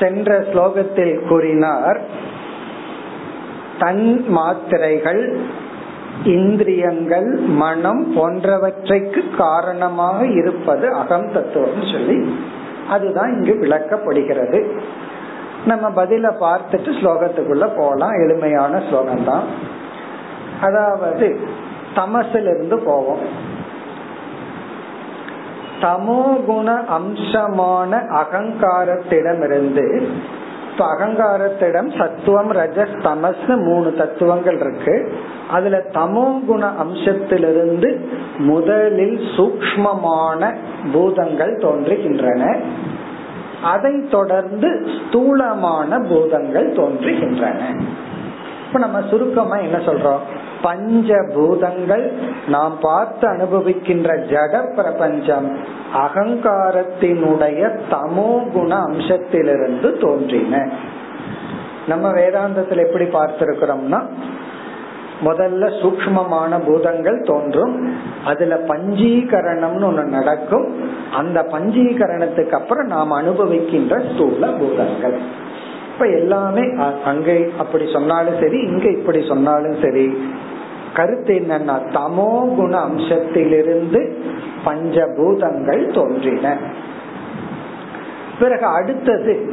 [0.00, 2.00] சென்ற ஸ்லோகத்தில் கூறினார்
[3.78, 5.22] தன் மாத்திரைகள்
[6.24, 7.28] இந்திரியங்கள்
[7.62, 12.18] மனம் போன்றவற்றைக்கு காரணமாக இருப்பது அகம் தத்துவம் சொல்லி
[12.88, 14.60] அதுதான் இங்கு விளக்கப்படுகிறது.
[15.66, 18.14] நம்ம பதில பார்த்துட்டு ஸ்லோகத்துக்குள்ள போலாம்.
[18.14, 19.44] எளிமையான ஸ்லோகம் தான்
[20.60, 21.26] அதாவது
[21.94, 23.24] தமசிலிருந்து போவோம்.
[25.80, 30.06] சமோகுண அம்சமான அகங்காரத்திடமிருந்து
[30.72, 35.14] இப்ப அகங்காரத்திடம் சத்துவம் ரஜஸ் தமஸ் மூணு தத்துவங்கள் இருக்கு.
[35.50, 38.08] அதுல தமோ குண அம்சத்திலிருந்து
[38.38, 40.54] முதலில் சூக்மமான
[40.92, 42.64] பூதங்கள் தோன்றுகின்றன.
[43.62, 47.60] அதை தொடர்ந்து ஸ்தூலமான பூதங்கள் தோன்றுகின்றன.
[48.66, 50.24] இப்ப நம்ம சுருக்கமா என்ன சொல்றோம்?
[50.62, 52.12] பஞ்ச பூதங்கள்
[52.48, 55.48] நாம் பார்த்து அனுபவிக்கின்ற ஜட பிரபஞ்சம்
[55.94, 60.68] அகங்காரத்தினுடைய தமோ குண அம்சத்திலிருந்து தோன்றின.
[61.86, 64.00] நம்ம வேதாந்தத்தில் எப்படி பார்த்திருக்கிறோம்னா
[65.24, 67.74] முதல்ல சூக்மமான பூதங்கள் தோன்றும்
[68.24, 70.66] அதுல பஞ்சீகரணம்னு ஒண்ணு நடக்கும்
[71.12, 75.18] அந்த பஞ்சீகரணத்துக்கு அப்புறம் நாம் அனுபவிக்கின்ற ஸ்தூல பூதங்கள்.
[75.96, 76.72] இப்ப எல்லாமே
[77.04, 80.16] அங்கே அப்படி சொன்னாலும் சரி இங்க இப்படி சொன்னாலும் சரி.
[80.94, 84.12] கருத்து என்னன்னா தமோ குண அம்சத்திலிருந்து
[84.64, 86.56] பஞ்சபூதங்கள் தோன்றின.
[88.38, 89.52] பிறகு அடுத்தது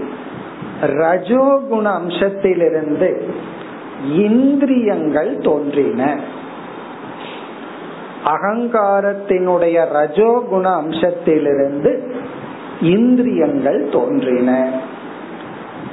[0.84, 3.10] ரஜோகுண அம்சத்திலிருந்து
[4.16, 6.20] இந்திரியங்கள் தோன்றின.
[8.26, 12.00] அகங்காரத்தினுடைய ரஜோகுண அம்சத்திலிருந்து
[12.82, 14.70] இந்திரியங்கள் தோன்றின.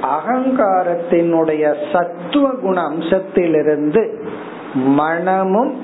[0.01, 4.23] அகங்காரத்தினுடைய சத்துவ குண அம்சத்திலிருந்து
[4.73, 5.75] மனமும்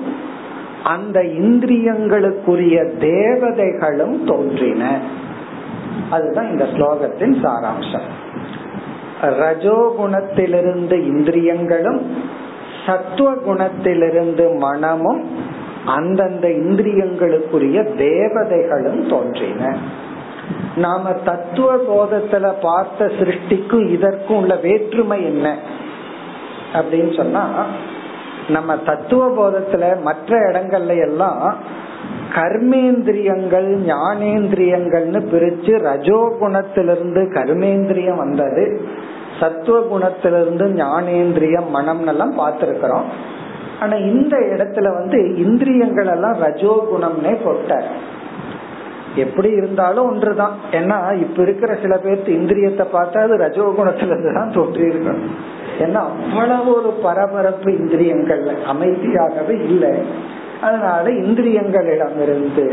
[0.84, 5.00] அந்த இந்திரியங்களுக்குரிய தேவதைகளும் தோன்றின.
[6.10, 8.08] அதுதான் இந்த ஸ்லோகத்தின் சாராம்சம்.
[9.22, 12.16] ரஜோகுணத்திலிருந்து இந்திரியங்களும்
[12.86, 15.30] சத்துவ குணத்திலிருந்து மனமும்
[15.86, 19.76] அந்தந்த இந்திரியங்களுக்குரிய தேவதைகளும் தோன்றின.
[20.76, 25.56] நாம தத்துவ போதத்துல பார்த்த சிருஷ்டிக்கும் இதற்கும் உள்ள வேற்றுமை என்ன?
[26.72, 27.64] அப்படின்னு சொன்னா
[28.48, 31.56] நம்ம தத்துவ போதத்துல மற்ற இடங்கள்ல எல்லாம்
[32.34, 38.80] கர்மேந்திரியங்கள் ஞானேந்திரியங்கள்னு பிரிச்சு ரஜோ குணத்திலிருந்து கர்மேந்திரியம் வந்தது
[39.40, 43.04] சத்துவ குணத்திலிருந்து ஞானேந்திரியம் மனம் எல்லாம் பார்த்திருக்கிறோம்.
[43.80, 48.16] ஆனா இந்த இடத்துல வந்து இந்திரியங்கள் எல்லாம் ரஜோ குணம்னே போட்டார்.
[49.18, 50.54] எப்படி இருந்தாலும் ஒன்றுதான்.
[50.70, 55.36] ஏன்னா இப்ப இருக்கிற சில பேர்த்து இந்திரியத்தை பார்த்தா அது ரஜோகுணத்துல இருந்து தான் தோன்றி இருக்கணும்
[55.84, 59.92] ஏன்னா அவ்வளவு ஒரு பரபரப்பு இந்திரியங்கள் அமைதியாகவே இல்லை.
[60.60, 62.64] அதனால இந்திரியங்களிடமிருந்து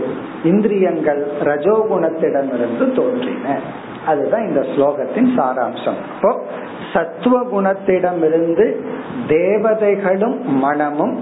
[0.44, 3.58] இந்திரியங்கள் ரஜோகுணத்திடமிருந்து தோன்றின.
[4.06, 6.00] அதுதான் இந்த ஸ்லோகத்தின் சாராம்சம்.
[6.16, 6.32] இப்போ
[6.94, 8.66] சத்துவ குணத்திடமிருந்து
[9.28, 11.16] தேவதைகளும் மனமும்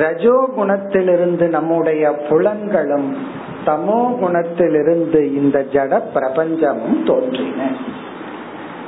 [0.00, 3.08] ரஜோ குணத்திலிருந்து நம்முடைய புலன்களும்
[3.66, 7.68] தமோ குணத்திலிருந்து இந்த ஜட பிரபஞ்சமும் தோன்றின.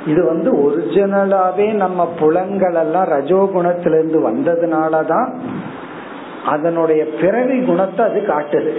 [0.07, 5.29] இது வந்து ஒரிஜினலாவே நம்ம புலங்கள் எல்லாம் ரஜோகுணத்திலிருந்து வந்ததுனாலதான்
[6.45, 8.73] அதனுடைய பிறவி குணத்தை அது காட்டுது.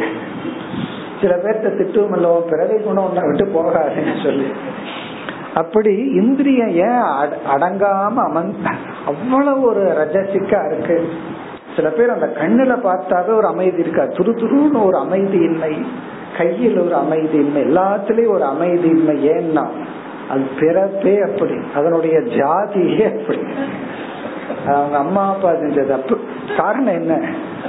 [1.20, 4.48] சில பேர்த்த திட்டுவமல்லோ பிறவி குணம் ஒன்ன விட்டு போகாதுன்னு சொல்லி.
[5.54, 7.04] அப்படி இந்திரியம் ஏன்
[7.54, 8.52] அடங்காம அமன்
[9.06, 11.08] அவ்வளவு ஒரு ரஜசிக்கா இருக்கு.
[11.76, 14.02] சில பேர் அந்த கண்ணுல பார்த்தாவே ஒரு அமைதி இருக்கா?
[14.02, 15.86] துரு துருன்னு ஒரு அமைதியின்மை
[16.36, 19.32] கையில் ஒரு அமைதியின்மை எல்லாத்துலயும் ஒரு அமைதியின்மை.
[19.36, 19.66] ஏன்னா
[20.28, 21.52] அது பிறப்பே அப்படி.
[21.74, 23.40] அதனுடைய ஜாதியே அப்படி.
[24.66, 26.18] அவங்க அம்மா அப்பா செஞ்சது அப்பு.
[26.56, 27.28] காரணம் என்ன?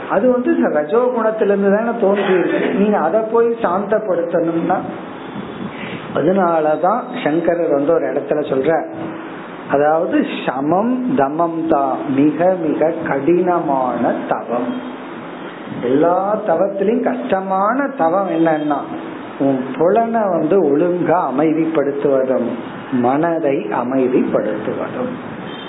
[0.09, 4.77] அது வந்து ரஜோ குணத்திலிருந்து தானே தோன்றி இருக்கு நீங்க அதை போய் சாந்தப்படுத்தணும்னா
[6.15, 8.85] அதனாலதான் சங்கரர் வந்து ஒரு இடத்துல சொல்ற
[9.71, 14.95] அதாவது சமம் தமம் தான் மிக மிக கடினமான தவம்.
[15.83, 18.77] எல்லா தவத்திலையும் கஷ்டமான தவம் என்னன்னா
[19.39, 22.47] உன் புலனை வந்து ஒழுங்கா அமைதிப்படுத்துவதும்
[22.91, 25.13] மனதை அமைதிப்படுத்துவதும்.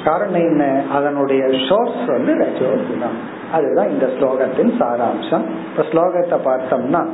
[0.04, 0.82] காரணம் என்ன?
[0.92, 3.18] அதனுடைய சோர்ஸ் வந்து ரஜோகுணம்.
[3.52, 5.44] அதுதான் இந்த ஸ்லோகத்தின் சாராம்சம்.
[5.70, 7.06] இப்ப ஸ்லோகத்தை பார்த்தோம்னா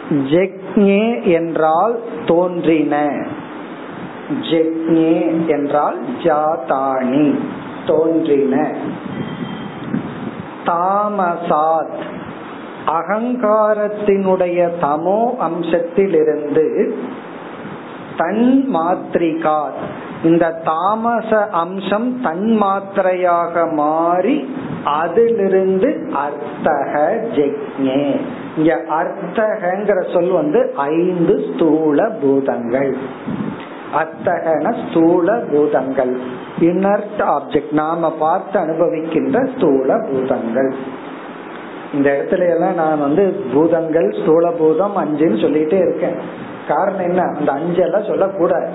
[0.09, 3.25] ஜெக்ஞே என்றால் தோன்றின.
[4.41, 7.39] ஜெக்ஞே என்றால் ஜாதானி
[7.87, 8.75] தோன்றின.
[10.65, 12.19] தாமசாத்
[12.87, 16.93] அகங்காரத்தினுடைய தமோ அம்சத்திலிருந்து
[18.17, 19.69] தன் மாத்திரிகா
[20.23, 28.19] இந்த தாமச அம்சம் தன் மாத்திரையாக மாறி அதிலிருந்து அர்த்தக ஜெக்ஞே.
[28.57, 32.95] இங்க அர்த்தகங்கிற சொல் வந்து ஐந்து ஸ்தூல பூதங்கள்.
[33.93, 36.19] அத்தகன ஸ்தூல பூதங்கள்.
[36.59, 40.73] இன்னர்ட் ஆப்ஜெக்ட் நாம பார்த்து அனுபவிக்கின்ற ஸ்தூல பூதங்கள்.
[41.93, 46.15] இந்த இடத்துல எல்லாம் நான் வந்து பூதங்கள் ஸ்தூல பூதம் அஞ்சுன்னு சொல்லிட்டே இருக்கேன்.
[46.67, 47.21] காரணம் என்ன?
[47.21, 48.69] அந்த அஞ்செல்லாம் சொல்லக்கூடாது.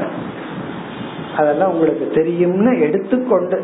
[1.36, 3.58] அதெல்லாம் உங்களுக்கு தெரியும்னு எடுத்துக்கொண்டு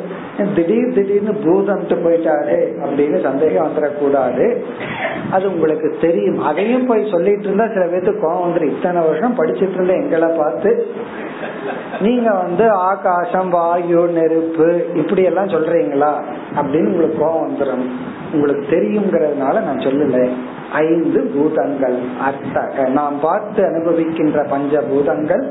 [0.55, 4.47] திடீர் திடீர்னு பூதம்ட்டு போயிட்டாரு அப்படின்னு சந்தேகம் வந்துடக்கூடாது.
[5.31, 6.41] அது உங்களுக்கு தெரியும்.
[6.41, 10.87] அதையும் போய் சொல்லிட்டு இருந்தா சில பேருக்கு கோவம் வந்துடும் இத்தனை வருஷம் படிச்சிட்டு இருந்த எங்களை பார்த்து
[12.01, 16.13] நீங்க வந்து ஆகாசம் வாயு நெருப்பு இப்படி எல்லாம் சொல்றீங்களா?
[16.57, 17.85] அப்படின்னு உங்களுக்கு கோவம் வந்துடும்
[18.33, 20.19] உங்களுக்கு தெரியுங்கிறதுனால நான் சொல்லல.
[20.73, 25.45] ஐந்து பூதங்கள் அர்த்தக நாம் பார்த்து அனுபவிக்கின்ற பஞ்ச பூதங்கள்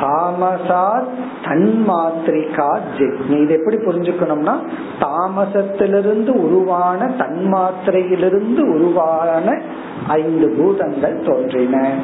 [0.00, 1.08] தாமசாத்
[1.44, 4.54] தன்மாத்திரிகா ஜெக்னி இது எப்படி புரிஞ்சுக்கணும்னா
[5.00, 9.60] தாமசத்திலிருந்து உருவான தன்மாத்திரையிலிருந்து உருவான
[10.08, 11.94] ஐந்து பூதங்கள் தோன்றின.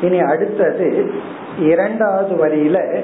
[0.00, 1.12] இனி அடுத்தது
[1.58, 3.00] இரண்டாவது வரியில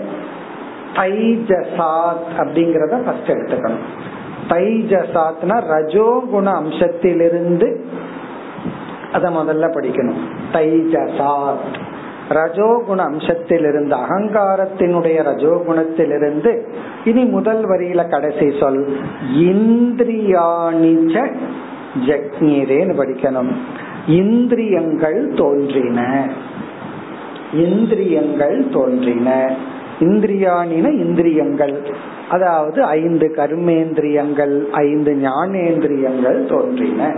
[0.94, 3.84] தைஜசாத் அப்படிங்கறத ஃபர்ஸ்ட் எடுத்துக்கணும்.
[4.48, 7.76] தைஜசாத்னா ரஜோகுண அம்சத்திலிருந்து
[9.12, 10.20] அத முதல்ல படிக்கணும்.
[10.52, 11.89] தைஜசாத்.
[12.30, 16.62] ரஜோகுண அம்சத்திலிருந்து அகங்காரத்தினுடைய ரஜோகுணத்திலிருந்து
[17.04, 19.00] இனி முதல் வரியில கடைசி சொல்
[19.36, 21.32] இந்திரியாணிச்ச
[22.06, 23.52] ஜக்னீரேன்னு படிக்கணும்.
[24.06, 26.28] இந்திரியங்கள் தோன்றின.
[27.54, 29.54] இந்திரியங்கள் தோன்றின.
[30.00, 31.82] இந்திரியானின இந்திரியங்கள்.
[32.30, 37.16] அதாவது ஐந்து கர்மேந்திரியங்கள் ஐந்து ஞானேந்திரியங்கள் தோன்றின.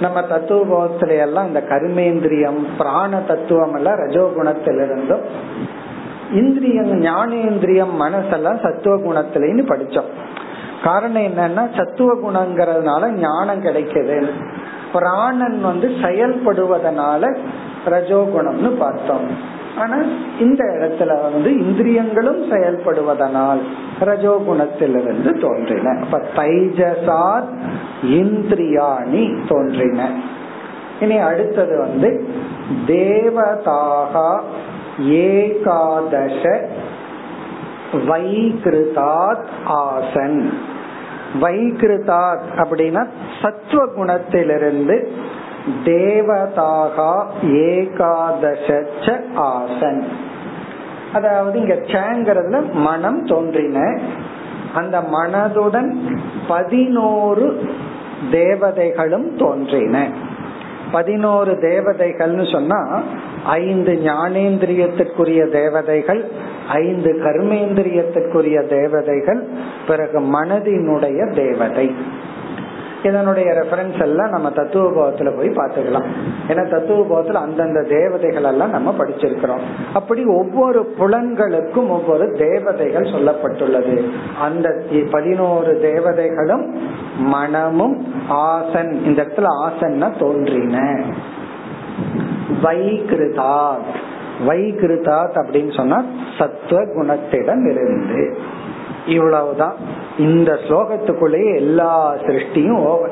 [0.00, 5.22] நம்ம தத்துவபோதத்துல எல்லாம் இந்த கர்மேந்திரியம் பிராண தத்துவம் எல்லாம் ரஜோகுணத்திலிருந்தும்
[6.32, 10.10] இந்திரியம் ஞானேந்திரியம் மனசெல்லாம் சத்துவ குணத்திலேன்னு படிச்சோம்.
[10.84, 14.30] காரணம் என்னன்னா சத்துவ குணங்கிறதுனால ஞானம் கிடைக்குது.
[14.92, 17.36] பிராணன் வந்து செயல்படுவதனால
[17.86, 19.58] ரஜோகுணம்னு பார்த்தோம்.
[19.80, 19.96] ஆனா
[20.40, 23.60] இந்த இடத்துல வந்து இந்திரியங்களும் செயல்படுவதனால்
[24.00, 25.88] ரஜோகுணத்திலிருந்து தோன்றின.
[26.00, 27.52] அப்ப தைஜசாத்
[28.02, 30.10] இந்திரியாணி தோன்றின.
[31.00, 32.28] இனி அடுத்தது வந்து
[32.86, 34.40] தேவதாகா
[35.00, 36.66] ஏகாதச
[37.92, 40.52] வைகிருதாத் ஆசன்.
[41.40, 43.06] வைகிருதாத் அப்படின்னா
[43.42, 44.96] சத்துவ குணத்திலிருந்து
[45.84, 48.84] தேவதாகா ஏகாதச
[49.36, 50.02] ஆசன்.
[51.12, 54.00] அதாவது இங்க சேங்கிறதுல மனம் தோன்றின.
[54.74, 55.94] அந்த மனதுடன்
[56.48, 57.60] பதினோரு
[58.30, 60.08] தேவதைகளும் தோன்றின.
[60.92, 63.02] பதினோரு தேவதைகள்னு சொன்னா
[63.44, 66.30] ஐந்து ஞானேந்திரியத்திற்குரிய தேவதைகள்
[66.68, 69.48] ஐந்து கர்மேந்திரியத்திற்குரிய தேவதைகள்
[69.86, 71.94] பிறகு மனதினுடைய தேவதை.
[73.02, 76.06] இதனுடைய ரெஃபரன்ஸ் எல்லாம் நம்ம தத்துவ போகத்துல போய் பார்த்துக்கலாம்.
[76.48, 79.60] ஏன்னா தத்துவ போகத்துல அந்தந்த தேவதைகள் எல்லாம் நம்ம படிச்சிருக்கிறோம்.
[79.94, 84.10] அப்படி ஒவ்வொரு புலன்களுக்கும் ஒவ்வொரு தேவதைகள் சொல்லப்பட்டுள்ளது.
[84.40, 86.74] அந்த பதினோரு தேவதைகளும்
[87.18, 91.04] மனமும் ஆசன் இந்த இடத்துல ஆசன்னா தோன்றின.
[92.62, 93.94] வைகிருதாத்.
[94.48, 96.04] வைகிருதாத் அப்படின்னு சொன்னா
[96.38, 98.38] சத்துவ குணத்திடம் இருந்து
[99.06, 99.74] இவ்வளவுதான்.
[100.18, 103.10] இந்த ஸ்லோகத்துக்குள்ளேயே எல்லா சிருஷ்டியும் ஓவர்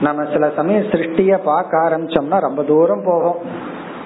[0.00, 3.36] நம்ம சில சமயம் சிருஷ்டிய பார்க்க ஆரம்பிச்சோம்னா ரொம்ப தூரம் போகும்.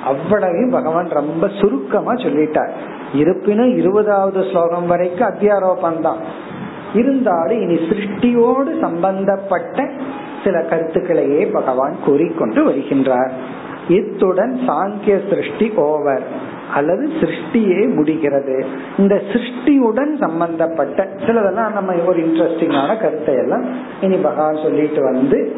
[0.04, 2.70] அவ்வளவையும் பகவான் ரொம்ப சுருக்கமா சொல்லிட்டார்.
[3.14, 6.16] இருப்பினும் இருபதாவது ஸ்லோகம் வரைக்கும் அத்தியாரோபம் தான்
[6.94, 9.90] இருந்தாலும் இனி சிருஷ்டியோடு சம்பந்தப்பட்ட
[10.44, 13.30] சில கருத்துக்களையே பகவான் கூறிக்கொண்டு வருகின்றார்.
[13.88, 16.22] இத்துடன் சாங்கிய சிருஷ்டி ஓவர்.
[16.74, 18.66] அல்லது சிருஷ்டியே முடிகிறது
[18.98, 23.64] இந்த சிருஷ்டியுடன் சம்பந்தப்பட்ட சிலதெல்லாம் நம்ம ஒரு இன்ட்ரெஸ்டிங்கான கருத்தை எல்லாம்
[24.00, 25.56] இனி பகவான் சொல்லிட்டு வந்து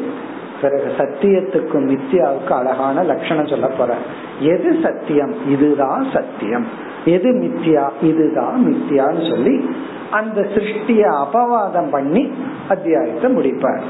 [0.61, 3.95] பிறகு சத்தியத்துக்கும் மித்தியாவுக்கு அழகான லட்சணம் சொல்ல போற
[4.39, 5.33] எது சத்தியம்?
[5.49, 6.65] இதுதான் சத்தியம்.
[7.05, 9.69] எது மித்தியா இதுதான் மித்தியான்னு சொல்லி
[10.11, 12.31] அந்த சிருஷ்டிய அபவாதம் பண்ணி
[12.69, 13.81] அத்தியாயத்தை முடிப்பார்.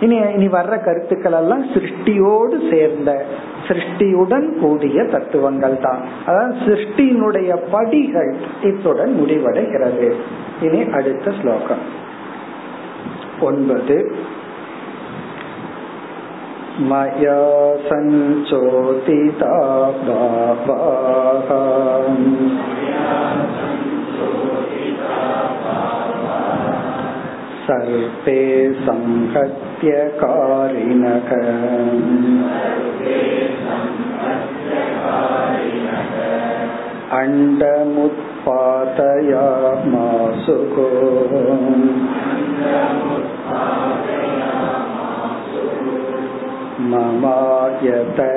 [0.00, 3.10] இனி இனி வர்ற கருத்துக்கள் எல்லாம் சிருஷ்டியோடு சேர்ந்த
[3.68, 8.32] சிருஷ்டியுடன் கூடிய தத்துவங்கள் தான் அதாவது சிருஷ்டியினுடைய படிகள்
[8.62, 10.08] இத்துடன் முடிவடைகிறது
[10.60, 11.84] இனி அடுத்த ஸ்லோகம்
[13.40, 13.96] ஒன்பது
[16.80, 17.36] मया
[17.84, 19.52] सञ्चोदिता
[20.02, 21.48] भावाः
[27.66, 28.40] सर्वे
[29.81, 31.29] சத்யகாரிணக
[37.11, 38.09] அண்டமுத்பாதயாமாசுகோ
[46.91, 48.29] மமாயதனமுத்தமம்.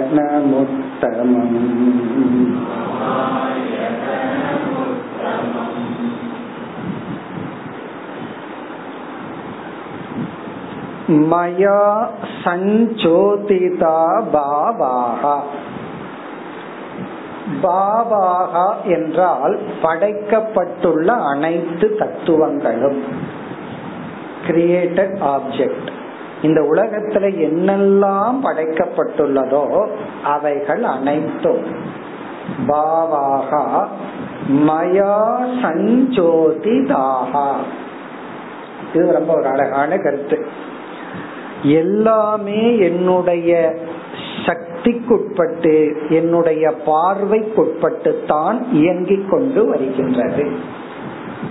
[11.08, 12.06] மயா
[12.44, 15.36] சஞ்சோதிதா பாவாகா
[17.62, 23.02] பாவாகா என்றால் படைக்கப்பட்டுள்ள அனைத்து தத்துவங்களும்.
[24.46, 25.88] கிரியேட்டட் ஆப்ஜெக்ட்
[26.42, 29.88] இந்த உலகத்துல என்னெல்லாம் படைக்கப்பட்டுள்ளதோ
[30.24, 31.64] அவைகள் அனைத்தும்.
[32.68, 33.86] பாவாகா
[34.48, 37.46] மயா சஞ்சோதிதாகா.
[38.94, 40.46] இது ரொம்ப ஒரு அழகான கருத்து.
[41.64, 43.74] எல்லாமே என்னுடைய
[44.46, 50.46] சக்திக்குட்பட்டு என்னுடைய பார்வைக்குட்பட்டு தான் இயங்கிக் கொண்டு வருகின்றது.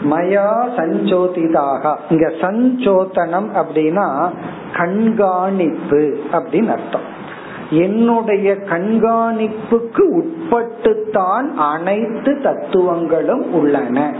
[0.10, 1.96] மயா சஞ்சோதிதாக.
[2.10, 4.30] இங்க சஞ்சோதனம் அப்படின்னா
[4.78, 7.22] கண்காணிப்பு அப்படின்னு அர்த்தம்.
[7.70, 14.14] என்னுடைய கண்காணிப்புக்கு உட்பட்டுத்தான் அனைத்து தத்துவங்களும் உள்ளன.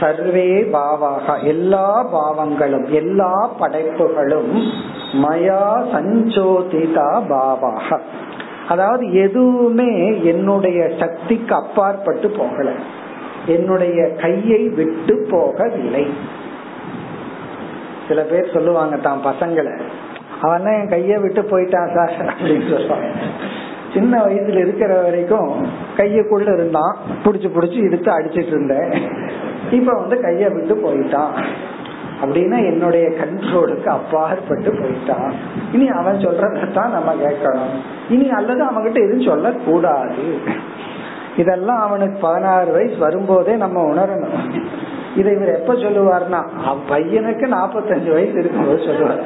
[0.00, 1.42] சர்வே பாவாக.
[1.42, 4.62] எல்லா பாவங்களும் எல்லா படைப்புகளும்
[5.12, 8.00] மயா சஞ்சோதிதா பாவாக.
[8.68, 12.70] அதாவது எதுவுமே என்னுடைய சக்திக்கு அப்பாற்பட்டு போகல.
[13.46, 16.06] என்னுடைய கையை விட்டு போகவில்லை.
[18.08, 19.80] சில பேர் சொல்லுவாங்க தான் பசங்களை.
[20.40, 23.06] அவன் என் கைய விட்டு போயிட்டான் சார் அப்படின்னு சொல்லுவாங்க.
[23.94, 25.66] சின்ன வயசுல இருக்கிற வரைக்கும்
[25.96, 26.96] கையக்குள்ள இருந்தான்.
[27.24, 29.23] புடிச்சு புடிச்சு இழுத்து அடிச்சிட்டு இருந்தேன்.
[29.70, 31.44] இப்ப வந்து கைய விட்டு போயிட்டான்.
[32.22, 35.32] அப்படின்னா என்னுடைய கண்ட்ரோலுக்கு அப்பாற்பட்டு போயிட்டான்.
[35.72, 37.74] இனி அவன் சொல்றதான் நம்ம கேட்கணும்.
[38.10, 40.38] இனி அல்லது அவன்கிட்ட எதுவும் சொல்ல கூடாது
[41.36, 44.64] இதெல்லாம் அவனுக்கு பதினாறு வயசு வரும்போதே நம்ம உணரணும்.
[45.16, 46.46] இதை இவர் எப்ப சொல்லுவார்னா
[46.90, 49.22] பையனுக்கு நாப்பத்தஞ்சு வயசு இருக்கும்போது சொல்லுவார்.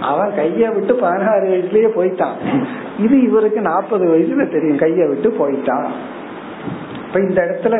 [0.00, 2.62] அவன் கைய விட்டு பதினாறு வயசுலயே போயிட்டான்.
[2.98, 4.78] இது இவருக்கு நாற்பது வயசுல தெரியும்.
[4.78, 5.86] கைய விட்டு போயிட்டான்.
[7.08, 7.76] இப்ப இந்த இடத்துல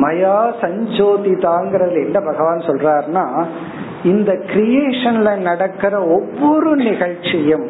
[0.00, 3.46] மயா சஞ்சோதிதாங்கிறது என்ன பகவான் சொல்றாருன்னா
[4.04, 7.68] இந்த கிரியேஷன்ல நடக்கிற ஒவ்வொரு நிகழ்ச்சியும்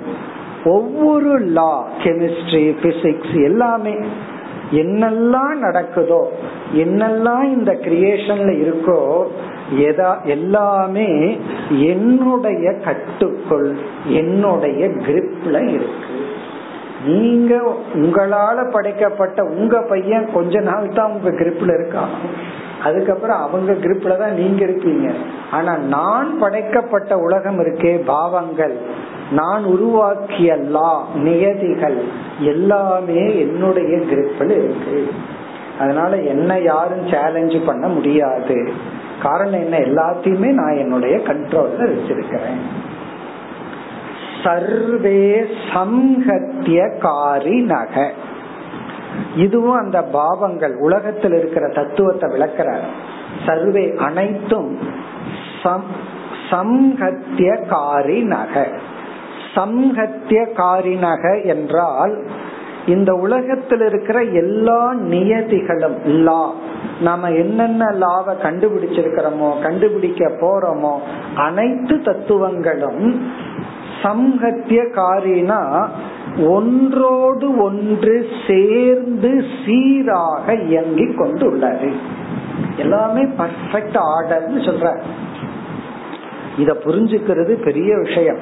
[0.64, 3.94] ஒவ்வொரு லா கெமிஸ்ட்ரி பிசிக்ஸ் எல்லாமே
[4.72, 6.22] என்னெல்லாம் நடக்குதோ
[6.74, 9.00] என்னெல்லாம் இந்த கிரியேஷன்ல இருக்கோ
[9.82, 11.38] எதா எல்லாமே
[11.70, 13.76] என்னுடைய கட்டுக்குள்
[14.06, 16.14] என்னுடைய கிரிப்ல இருக்கு.
[17.06, 22.12] நீங்க உங்களால படைக்கப்பட்ட உங்க பையன் கொஞ்ச நாள் தான் உங்க கிரிப்ல இருக்கான்.
[22.82, 25.14] அதுக்கப்புறம் அவங்க கிரிப்ல தான் நீங்க இருப்பீங்க.
[25.50, 28.76] ஆனா நான் படைக்கப்பட்ட உலகம் இருக்கே பாவங்கள்.
[29.30, 32.04] நான் உருவாக்கிய லா நியதிகள்
[32.40, 35.08] எல்லாமே என்னுடைய கிரிப்பில் இருக்கு.
[35.78, 38.72] அதனால என்ன யாரும் சேலஞ்ச் பண்ண முடியாது.
[39.22, 39.78] காரணம் என்ன?
[39.78, 42.60] எல்லாத்தையுமே நான் என்னுடைய கண்ட்ரோல்ல வச்சிருக்கிறேன்.
[44.46, 45.20] சர்வே
[45.72, 47.94] சம்ஹத்திய காரிணக
[49.36, 52.84] இதுவும் அந்த பாவங்கள் உலகத்தில் இருக்கிற தத்துவத்தை விளக்கிறார்.
[53.46, 54.78] சர்வே அனைத்தும்
[56.50, 58.54] சம்ஹத்திய காரிணக
[59.54, 62.14] சம்ஹத்திய காரிணக என்றால்
[62.86, 66.42] இந்த உலகத்தில் இருக்கிற எல்லா நியதிகளும் லா
[67.00, 70.94] நாம என்னென்ன லாவை கண்டுபிடிச்சிருக்கிறோமோ கண்டுபிடிக்க போறோமோ
[71.36, 73.02] அனைத்து தத்துவங்களும்
[74.06, 75.88] சம்ஹத்திய காரினா
[76.46, 81.92] ஒன்றோடு ஒன்று சேர்ந்து சீராக இயங்கிக் கொண்டுள்ளது.
[82.76, 85.00] எல்லாமே பர்ஃபெக்ட் ஆர்டர்னு சொல்ற.
[86.58, 88.38] இத புரிஞ்சுக்கிறது பெரிய விஷயம்.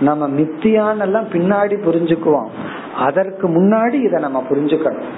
[0.00, 2.48] நம்ம மித்தியானெல்லாம் பின்னாடி புரிஞ்சுக்குவோம்.
[2.96, 5.08] அதற்கு முன்னாடி இதை நம்ம புரிஞ்சுக்கணும்.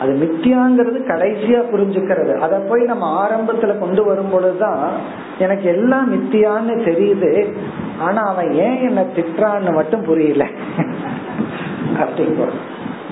[0.00, 2.38] அது மித்தியாங்கிறது கடைசியா புரிஞ்சுக்கிறது.
[2.38, 4.90] அதை போய் நம்ம ஆரம்பத்துல கொண்டு வரும் பொழுதுதான்
[5.38, 7.54] எனக்கு எல்லாம் மித்தியான்னு தெரியுது.
[7.98, 10.46] ஆனா அவன் ஏன் என்ன திட்டுறான்னு மட்டும் புரியல.
[11.94, 12.48] அப்படிங்க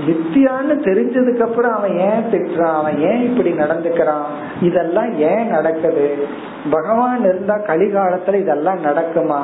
[0.07, 2.75] மித்தியான்னு தெரிஞ்சதுக்கு அப்புறம் அவன் ஏன் திட்டுறான்?
[2.75, 4.27] அவன் ஏன் இப்படி நடந்துக்கிறான்?
[4.61, 6.27] இதெல்லாம் ஏன் நடக்குது?
[6.71, 9.41] பகவான் இருந்தா கலிகாலத்துல இதெல்லாம் நடக்குமா?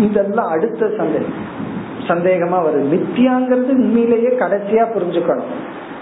[0.00, 1.68] இதெல்லாம் அடுத்த சந்தேகம்
[2.08, 2.90] சந்தேகமா வருது.
[2.90, 5.50] மித்தியாங்கிறது உண்மையிலேயே கடைசியா புரிஞ்சுக்கணும்.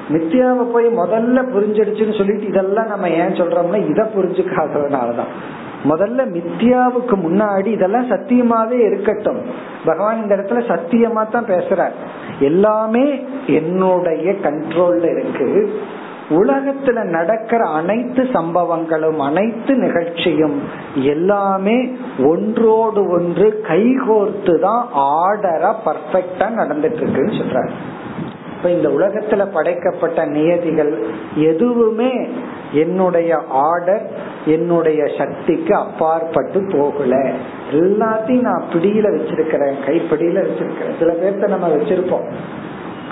[0.08, 5.32] மித்தியாவை போய் முதல்ல புரிஞ்சிடுச்சுன்னு சொல்லிட்டு இதெல்லாம் நம்ம ஏன் சொல்றோம்னா இதை புரிஞ்சுக்காததுனாலதான்.
[5.84, 9.42] முதல்ல மித்யாவுக்கு முன்னாடி இதெல்லாம் சத்தியமாவே இருக்கட்டும்.
[9.84, 11.92] பகவான் இந்த இடத்துல சத்தியமா தான் பேசுறார்.
[12.40, 15.80] எல்லாமே என்னுடைய கண்ட்ரோல்ல இருக்கு.
[16.30, 20.62] உலகத்துல நடக்கிற அனைத்து சம்பவங்களும் அனைத்து நிகழ்ச்சியும்
[20.94, 27.70] எல்லாமே ஒன்றோடு ஒன்று கைகோர்த்து தான் ஆர்டரா பர்ஃபெக்டா நடந்துட்டு இருக்குன்னு சொல்றாரு.
[28.58, 32.28] இப்ப இந்த உலகத்துல படைக்கப்பட்ட நியதிகள் எதுவுமே
[32.72, 34.10] என்னுடைய ஆர்டர்
[34.44, 37.30] என்னுடைய சக்திக்கு அப்பாற்பட்டு போகல.
[37.72, 40.98] எல்லாத்தையும் நான் பிடியில வச்சிருக்கிறேன் கைப்பிடியில வச்சிருக்கிறேன்.
[40.98, 42.28] சில பேர்த்த நம்ம வச்சிருப்போம்.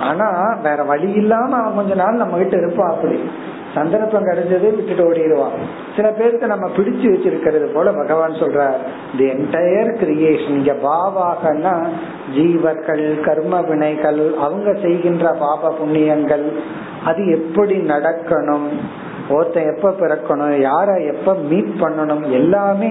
[0.01, 3.30] ஆனா வேற வழி இல்லாம அவன் கொஞ்ச நாள் நம்ம கிட்ட இருப்போம் அப்படி
[3.77, 5.57] சந்தர்ப்பம் கிடைச்சது விட்டுட்டு ஓடிடுவான்.
[5.97, 8.81] சில பேருக்கு நம்ம பிடிச்சு வச்சிருக்கிறது போல பகவான் சொல்றார்
[9.18, 11.74] தி என்டையர் கிரியேஷன் இங்க பாவாகனா
[12.37, 16.47] ஜீவர்கள் கர்ம வினைகள் அவங்க செய்கின்ற பாப புண்ணியங்கள்
[17.05, 18.68] அது எப்படி நடக்கணும்
[19.29, 22.91] ஒருத்தன் எப்ப பிறக்கணும் யார எப்ப மீட் பண்ணணும் எல்லாமே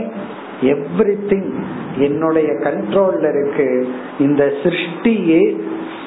[0.62, 1.54] எவ்ரி திங்
[2.00, 3.70] என்னுடைய கண்ட்ரோல்ல இருக்கு.
[4.20, 5.42] இந்த சிருஷ்டியே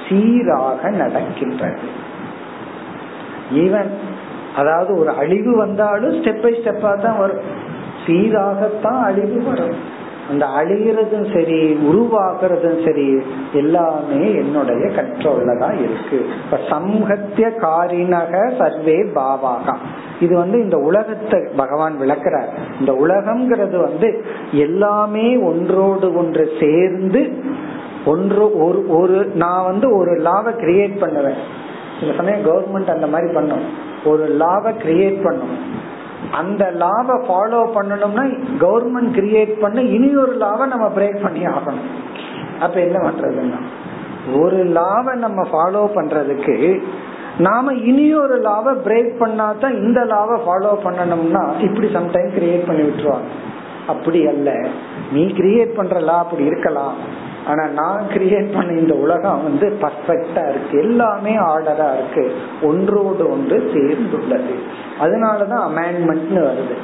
[0.04, 1.88] சீராக நடக்கின்றது.
[3.54, 3.90] ஈவன்
[4.58, 7.46] அதாவது ஒரு அழிவு வந்தாலும் ஸ்டெப் பை ஸ்டெப்பா தான் வரும்.
[8.06, 9.78] சீராகத்தான் அழிவு வரும்.
[10.30, 13.06] அந்த அழிகிறதும் சரி உருவாகிறதும் சரி
[13.52, 16.18] எல்லாமே என்னுடைய கண்ட்ரோல்ல தான் இருக்கு.
[16.44, 19.74] இப்ப சம்ஹத்திய காரினக சர்வே பாவாகா.
[20.20, 22.50] இது வந்து இந்த உலகத்தை பகவான் விளக்கிறார்.
[22.78, 24.10] இந்த உலகம்ங்கிறது வந்து
[24.66, 27.22] எல்லாமே ஒன்றோடு ஒன்று சேர்ந்து
[28.06, 31.40] ஒன்று ஒரு ஒரு நான் வந்து ஒரு லாவை கிரியேட் பண்ணுவேன்.
[32.00, 33.64] சில சமயம் கவர்மெண்ட் அந்த மாதிரி பண்ணும்.
[34.04, 35.86] ஒரு லாவை கிரியேட் பண்ணும்.
[36.32, 41.88] அந்த லாவை ஃபாலோ பண்ணணும்னா கவர்மெண்ட் கிரியேட் பண்ண இனி ஒரு லாவை நம்ம பிரேக் பண்ணி ஆகணும்.
[42.60, 43.60] அப்ப என்ன பண்றதுன்னா
[44.40, 46.82] ஒரு லாவை நம்ம ஃபாலோ பண்றதுக்கு
[47.38, 53.30] நாம இனி ஒரு லாவை பிரேக் பண்ணாதான் இந்த லாவை ஃபாலோ பண்ணணும்னா இப்படி சம்டைம் கிரியேட் பண்ணி விட்டுருவாங்க.
[53.86, 54.66] அப்படி அல்ல.
[55.12, 56.94] நீ கிரியேட் பண்ற லா அப்படி இருக்கலாம்.
[57.48, 60.78] ஆனா நான் கிரியேட் பண்ண இந்த உலகம் வந்து பர்ஃபெக்டா இருக்கு.
[60.78, 62.34] எல்லாமே ஆர்டரா இருக்கு.
[62.62, 64.54] ஒன்றோடு ஒன்று சேர்ந்துள்ளது.
[65.00, 66.76] அதனாலதான் அமெண்ட்மெண்ட்னு வருது.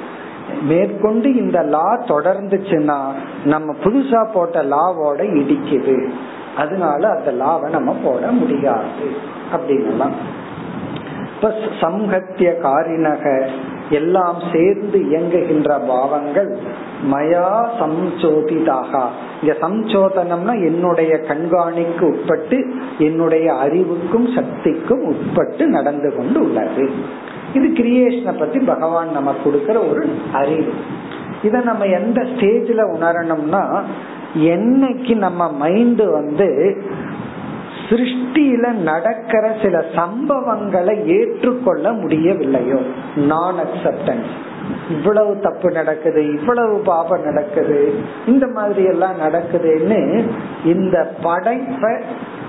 [0.63, 3.01] மேற்கொண்டு இந்த லா தொடர்ந்துச்சுன்னா
[3.45, 6.11] நம்ம புதுசா போட்ட லாவோட இடிக்குது.
[6.57, 8.83] அதனால அந்த லாவை நம்ம போட முடியாது.
[9.53, 10.11] அப்படின்னு
[11.37, 13.47] இப்ப சம்ஹத்திய காரினக
[13.91, 16.57] எல்லாம் சேர்ந்து இயங்குகின்ற பாவங்கள்
[17.13, 17.49] மயா
[17.81, 18.93] சம்சோதிதாக.
[19.43, 22.59] இங்க சம்சோதனம்னா என்னுடைய கண்காணிக்கு உட்பட்டு
[22.99, 26.91] என்னுடைய அறிவுக்கும் சக்திக்கும் உட்பட்டு நடந்து கொண்டு உள்ளது.
[27.55, 30.73] இது கிரியேஷனை பத்தி பகவான் நமக்கு கொடுக்கிற ஒரு அறிவு.
[31.43, 33.63] இத நம்ம எந்த ஸ்டேஜ்ல உணரணும்னா
[34.35, 36.49] என்னைக்கு நம்ம மைண்ட் வந்து
[37.89, 42.79] சிருஷ்டியில நடக்கிற சில சம்பவங்களை ஏற்றுக்கொள்ள முடியவில்லையோ
[43.27, 44.33] நான் அக்செப்டன்ஸ்
[44.89, 47.79] இவ்வளவு தப்பு நடக்குது இவ்வளவு பாபம் நடக்குது
[48.27, 50.01] இந்த மாதிரி எல்லாம் நடக்குதுன்னு
[50.65, 51.93] இந்த படைப்பை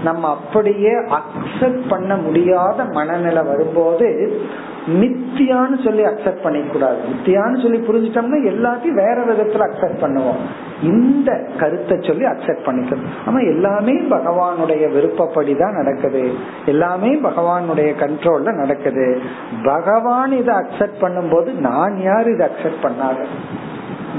[0.04, 4.42] நம்ம அப்படியே அக்செப்ட் பண்ண முடியாத மனநிலை வரும்போது
[4.88, 6.98] மித்தியான்னு சொல்லி அக்செப்ட் பண்ணிக்க கூடாது.
[7.12, 10.42] மித்தியான்னு சொல்லி புரிஞ்சிட்டோம்னா எல்லாத்தையும் வேற விதத்துல அக்செப்ட் பண்ணுவோம்.
[10.82, 16.34] இந்த கருத்தை சொல்லி அக்செப்ட் பண்ணிக்கணும் ஆமா எல்லாமே பகவானுடைய விருப்பப்படிதான் நடக்குது.
[16.66, 19.22] எல்லாமே பகவானுடைய கண்ட்ரோல்ல நடக்குது.
[19.64, 23.18] பகவான் இதை அக்செப்ட் பண்ணும்போது நான் யார் இதை அக்செப்ட் பண்ணாத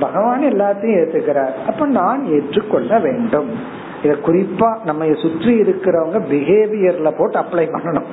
[0.01, 1.53] பகவான் எல்லாத்தையும் ஏத்துக்கிறார்.
[1.67, 3.85] அப்ப நான் ஏற்றுக்கொள்ள வேண்டும்.
[4.03, 8.11] இத குறிப்பா நம்ம சுற்றி இருக்கிறவங்க பிஹேவியர்ல போட்டு அப்ளை பண்ணணும்.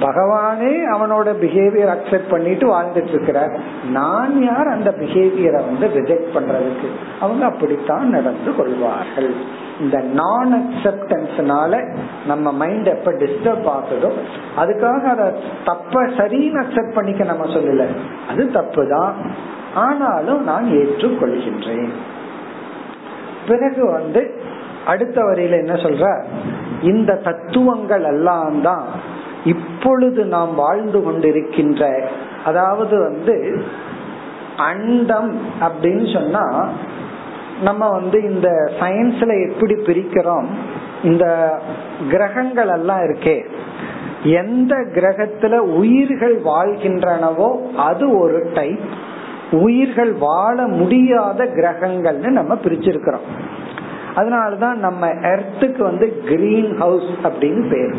[0.00, 3.58] பகவானே அவனோட பிஹேவியர் அக்செப்ட் பண்ணிட்டு வாழ்ந்துட்டு இருக்கிறார்
[3.90, 6.88] நான் யார் அந்த பிஹேவியரை வந்து ரிஜெக்ட் பண்றதுக்கு?
[7.20, 9.34] அவங்க அப்படித்தான் நடந்து கொள்வார்கள்.
[9.80, 11.96] இந்த நான் அக்செப்டன்ஸ்னால
[12.26, 14.10] நம்ம மைண்ட் எப்ப டிஸ்டர்ப் ஆகுதோ
[14.58, 15.26] அதுக்காக அதை
[15.64, 17.86] தப்ப சரின்னு அக்செப்ட் பண்ணிக்க நம்ம சொல்லல.
[18.30, 19.14] அது தப்பு தான்
[19.74, 21.92] ஆனாலும் நான் ஏற்றுக்கொள்கின்றேன்.
[23.48, 24.40] பிறகு வந்து
[24.88, 26.06] அடுத்த வரியில என்ன சொல்ற?
[26.82, 28.84] இந்த தத்துவங்கள் எல்லாம் தான்
[29.44, 31.82] இப்பொழுது நாம் வாழ்ந்து கொண்டிருக்கின்ற
[32.44, 33.34] அதாவது வந்து
[34.56, 36.44] அண்டம் அப்படின்னு சொன்னா
[37.62, 38.48] நம்ம வந்து இந்த
[38.80, 40.48] சயின்ஸ்ல எப்படி பிரிக்கிறோம்
[41.02, 41.24] இந்த
[42.10, 43.36] கிரகங்கள் எல்லாம் இருக்கே
[44.22, 48.86] எந்த கிரகத்துல உயிர்கள் வாழ்கின்றனவோ அது ஒரு டைப்
[49.50, 53.28] உயிர்கள் வாழ முடியாத கிரகங்கள்னு நம்ம பிரிச்சிருக்கிறோம்.
[54.18, 57.94] அதனாலதான் நம்ம எர்த்துக்கு வந்து கிரீன் ஹவுஸ் அப்படின்னு பேர்.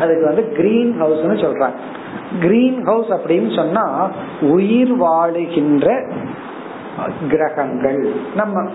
[0.00, 1.74] அதுக்கு வந்து கிரீன் ஹவுஸ்னு சொல்றாங்க.
[2.40, 4.10] கிரீன் ஹவுஸ் அப்படின்னு சொன்னா
[4.40, 6.12] உயிர் வாழுகின்ற
[7.28, 8.12] கிரகங்கள்.
[8.36, 8.68] நம்ம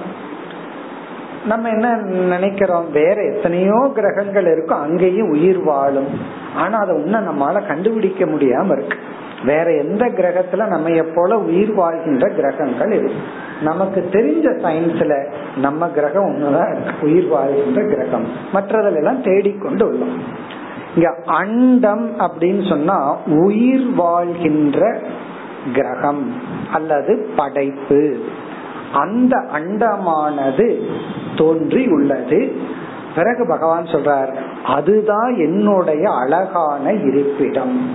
[1.46, 1.96] நம்ம என்ன
[2.28, 2.92] நினைக்கிறோம்?
[2.92, 6.08] வேற எத்தனையோ கிரகங்கள் இருக்கும் அங்கேயும் உயிர் வாழும்.
[6.56, 8.98] ஆனா அதை இன்னும் நம்மளால கண்டுபிடிக்க முடியாம இருக்கு.
[9.46, 13.14] வேற எந்த கிரகத்துல நம்ம போல உயிர் வாழ்கின்ற கிரகங்கள் இருக்கு.
[13.62, 18.28] நமக்கு தெரிஞ்ச சயின்ஸ்ல நம்ம கிரகம் ஒண்ணுதான் உயிர் வாழ்கின்ற கிரகம்.
[18.54, 20.20] மற்றதுல எல்லாம் தேடிக்கொண்டு உள்ளோம்.
[20.96, 25.00] இங்க அண்டம் அப்படின்னு சொன்னா உயிர் வாழ்கின்ற
[25.74, 26.34] கிரகம்
[26.74, 28.20] அல்லது படைப்பு.
[28.94, 30.82] அந்த அண்டமானது
[31.38, 32.56] தோன்றி உள்ளது.
[33.16, 34.36] பிறகு பகவான் சொல்றார்
[34.66, 37.90] அதுதான் என்னுடைய அழகான இருப்பிடம்.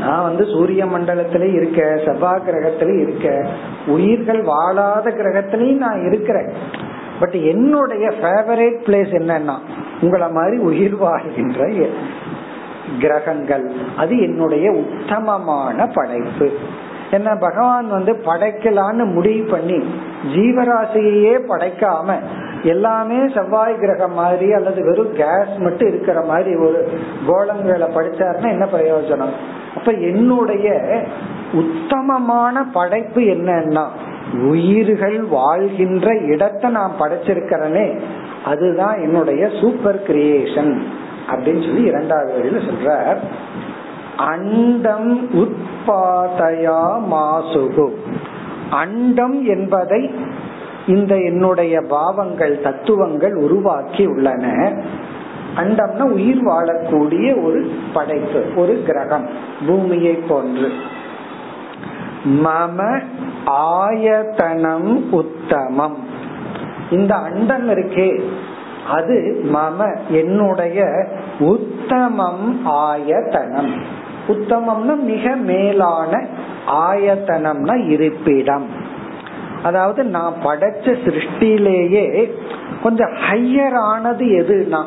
[0.00, 3.46] நான் வந்து சூரிய மண்டலத்திலே இருக்க செவ்வாய் கிரகத்திலே இருக்க
[3.86, 6.52] உயிர்கள் வாழாத கிரகத்திலையும் நான் இருக்கிறேன்.
[7.20, 9.56] பட் என்னுடைய ஃபேவரேட் பிளேஸ் என்னன்னா
[10.00, 11.70] உங்களை மாதிரி உயிர் வாழ்கின்ற
[13.00, 13.70] கிரகங்கள்.
[13.96, 16.50] அது என்னுடைய உத்தமமான படைப்பு.
[17.10, 19.84] என்ன பகவான் வந்து படைக்கலான்னு முடிவு பண்ணி
[20.34, 22.18] ஜீவராசியையே படைக்காம
[22.62, 26.92] எல்லாமே செவ்வாய் கிரகம் மாதிரி அல்லது வெறும் கேஸ் மட்டும் இருக்கிற மாதிரி ஒரு
[27.26, 29.34] கோலங்களை படிச்சாருன்னா என்ன பிரயோஜனம்?
[29.84, 30.66] அப்ப என்னுடைய
[31.52, 33.84] உத்தமமான படைப்பு என்னன்னா
[34.42, 37.98] உயிர்கள் வாழ்கின்ற இடத்தை நான் படைச்சிருக்கிறேனே
[38.44, 40.82] அதுதான் என்னுடைய சூப்பர் கிரியேஷன்
[41.30, 43.16] அப்படின்னு சொல்லி இரண்டாவது வழியில சொல்ற
[44.16, 47.88] அண்டம் உட்பாதையா மாசுகு.
[48.70, 50.14] அண்டம் என்பதை
[50.86, 54.72] இந்த என்னுடைய பாவங்கள் தத்துவங்கள் உருவாக்கி உள்ளன.
[55.56, 59.28] அண்டம்னா உயிர் வாழக்கூடிய ஒரு படைப்பு ஒரு கிரகம்
[59.66, 60.72] பூமியை போன்று.
[62.26, 63.02] மம
[63.46, 65.96] ஆயத்தனம் உத்தமம்.
[66.90, 68.22] இந்த அண்டம் இருக்கே.
[68.90, 71.06] அது மம என்னுடைய
[71.38, 73.74] உத்தமம் ஆயத்தனம்.
[74.28, 76.26] உத்தமம்னா மிக மேலான
[76.66, 78.66] ஆயத்தனம்னா இருப்பிடம்.
[79.62, 82.32] அதாவது நான் படைச்ச சிருஷ்டிலேயே
[82.82, 84.84] கொஞ்சம் ஹையர் ஆனது எதுனா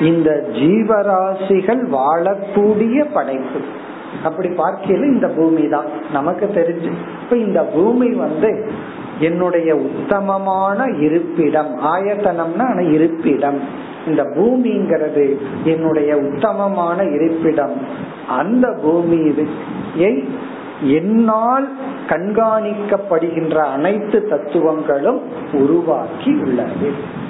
[0.00, 3.60] இந்த ஜீவராசிகள் வாழக்கூடிய படைப்பு.
[4.24, 6.92] அப்படி பார்க்கையில இந்த பூமி தான் நமக்கு தெரிஞ்சு.
[7.22, 8.70] இப்ப இந்த பூமி வந்து
[9.18, 13.60] என்னுடைய உத்தமமான இருப்பிடம் ஆயத்தனம்னா இருப்பிடம்.
[14.06, 17.72] இந்த பூமிங்கிறது என்னுடைய உத்தமமான இருப்பிடம்.
[18.28, 19.48] அந்த பூமியை
[20.82, 21.68] என்னால்
[22.08, 25.22] கண்காணிக்கப்படுகின்ற அனைத்து தத்துவங்களும்
[25.52, 27.22] உருவாக்கி உள்ளது.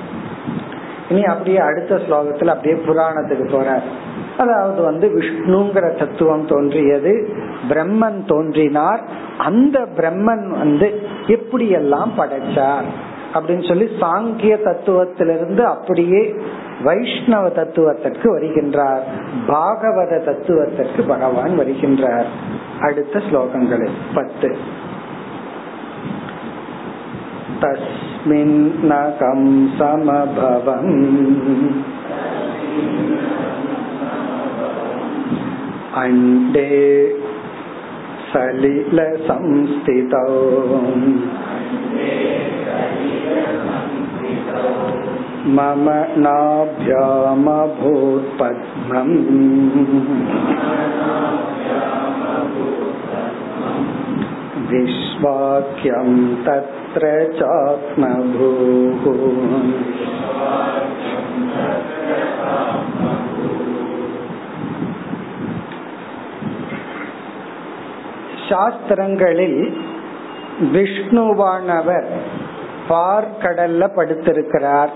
[1.08, 3.82] இனி அப்படியே அடுத்த ஸ்லோகத்துல அப்படியே புராணத்துக்கு போற
[4.38, 7.28] அதாவது வந்து விஷ்ணுங்கிற தத்துவம் தோன்றியது
[7.68, 9.00] பிரம்மன் தோன்றினார்
[9.38, 12.88] அந்த பிரம்மன் வந்து எப்படியெல்லாம் படைச்சார்
[13.34, 16.34] அப்படின்னு சொல்லி சாங்கிய தத்துவத்திலிருந்து அப்படியே
[16.82, 19.04] வைஷ்ணவ தத்துவத்திற்கு வருகின்றார்
[19.48, 22.24] பாகவத தத்துவத்திற்கு பகவான் வருகின்றார்.
[22.80, 24.56] அடுத்த ஸ்லோகங்களில் பத்து.
[28.23, 29.41] तस्मिन्नकं
[29.77, 30.95] समभवम्
[36.01, 36.69] अण्डे
[38.31, 40.25] सलिलसंस्थितौ
[45.57, 45.85] मम
[46.25, 47.19] नाभ्यामभूत्पद्मम्
[54.71, 56.09] विश्वाख्यं
[56.93, 57.05] तत्र
[57.39, 59.05] चात्मभूः
[68.49, 69.59] சாஸ்திரங்களில்
[70.73, 72.07] விஷ்ணுவானவர்
[72.89, 74.93] பார்க்கடல்ல படுத்திருக்கிறார்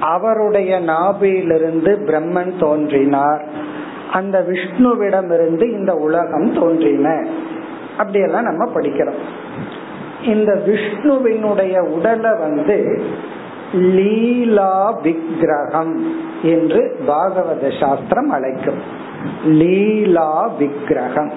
[0.00, 3.42] அவருடைய நாபியிலிருந்து பிரம்மன் தோன்றினார்
[4.12, 7.08] அந்த விஷ்ணுவிடமிருந்து இந்த உலகம் தோன்றின
[7.98, 9.22] அப்படியெல்லாம் நம்ம படிக்கிறோம்
[10.25, 13.03] இந்த விஷ்ணுவினுடைய உடலை வந்து
[13.73, 18.81] லீலா விக்கிரகம் என்று பாகவத சாஸ்திரம் அழைக்கும்.
[19.45, 21.31] லீலா விக்கிரகம்.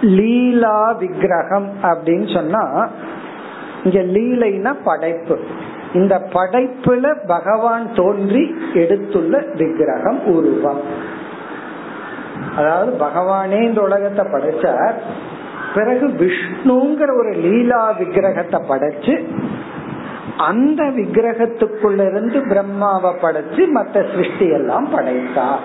[0.00, 2.88] லீலா விக்கிரகம் அப்படின்னு சொன்னா
[3.84, 5.38] இங்க லீலைனா படைப்பு.
[5.94, 10.80] இந்த படைப்புல பகவான் தோன்றி எடுத்துள்ள விக்கிரகம் உருவம்.
[12.56, 14.94] அதாவது பகவானே இந்த உலகத்தை படைச்சார்.
[15.74, 19.14] பிறகு விஷ்ணுங்கிற ஒரு லீலா விக்கிரகத்தை படைச்சு
[20.36, 25.64] அந்த விக்கிரகத்துக்குள்ள இருந்து பிரம்மாவை படைச்சு மற்ற சிருஷ்டி எல்லாம் படைத்தார்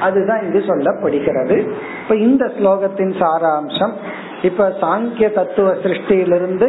[0.00, 1.56] அதுதான் இங்கு சொல்லப்படுகிறது.
[2.02, 3.94] இப்ப இந்த ஸ்லோகத்தின் சாராம்சம்
[4.42, 6.68] இப்ப சாங்கிய தத்துவ சிருஷ்டியிலிருந்து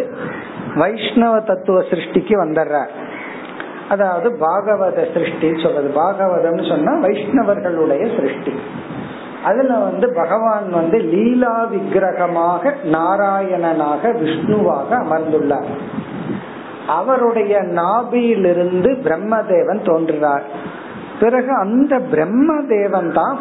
[0.76, 2.78] வைஷ்ணவ தத்துவ சிருஷ்டிக்கு வந்துடுற
[3.90, 5.90] அதாவது பாகவத சிருஷ்டி சொல்றது.
[5.96, 8.54] பாகவதம்னு சொன்னா வைஷ்ணவர்களுடைய சிருஷ்டி.
[9.44, 15.70] அதுல வந்து பகவான் வந்து லீலா விக்கிரகமாக நாராயணனாக விஷ்ணுவாக அமர்ந்துள்ளார்.
[16.88, 20.44] அவருடைய நாபியிலிருந்து பிரம்மதேவன் தோன்றுகிறார்
[21.20, 23.38] பிறகு அந்த பிரம்ம தேவன் தான்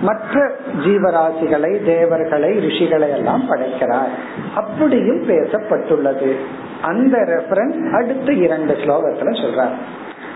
[0.00, 0.50] மற்ற
[0.84, 4.08] ஜீவராசிகளை தேவர்களை ரிஷிகளை எல்லாம் படைக்கிறார்.
[4.54, 6.34] அப்படியும் பேசப்பட்டுள்ளது.
[6.82, 9.74] அந்த ரெஃபரன்ஸ் அடுத்த இரண்டு ஸ்லோகத்துல சொல்றார்.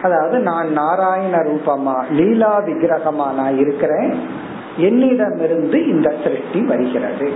[0.03, 4.45] அதாவது நான் நாராயண ரூபமா லீலா விக்கிரகமா நான் இருக்கிறேன்
[4.77, 7.31] என்னிடமிருந்து இந்த சிருஷ்டி வருகிறது.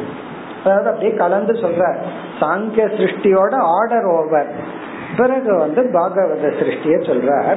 [0.65, 1.97] அதாவது அப்படியே கலந்து சொல்ற
[2.41, 4.55] சாங்கிய சிருஷ்டியோட ஆர்டர் ஓவர்
[5.17, 7.57] பிறகு வந்து பாகவத சிருஷ்டிய சொல்றார்.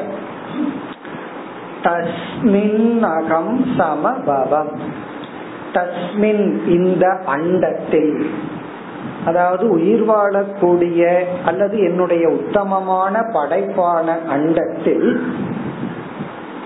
[1.83, 4.79] தஸ்மின் அகம் சமபவம்.
[5.73, 8.29] தஸ்மின் இந்த அண்டத்தில்.
[9.25, 15.23] அதாவது உயிர் வாழக்கூடிய அல்லது என்னுடைய உத்தமமான படைப்பான அண்டத்தில்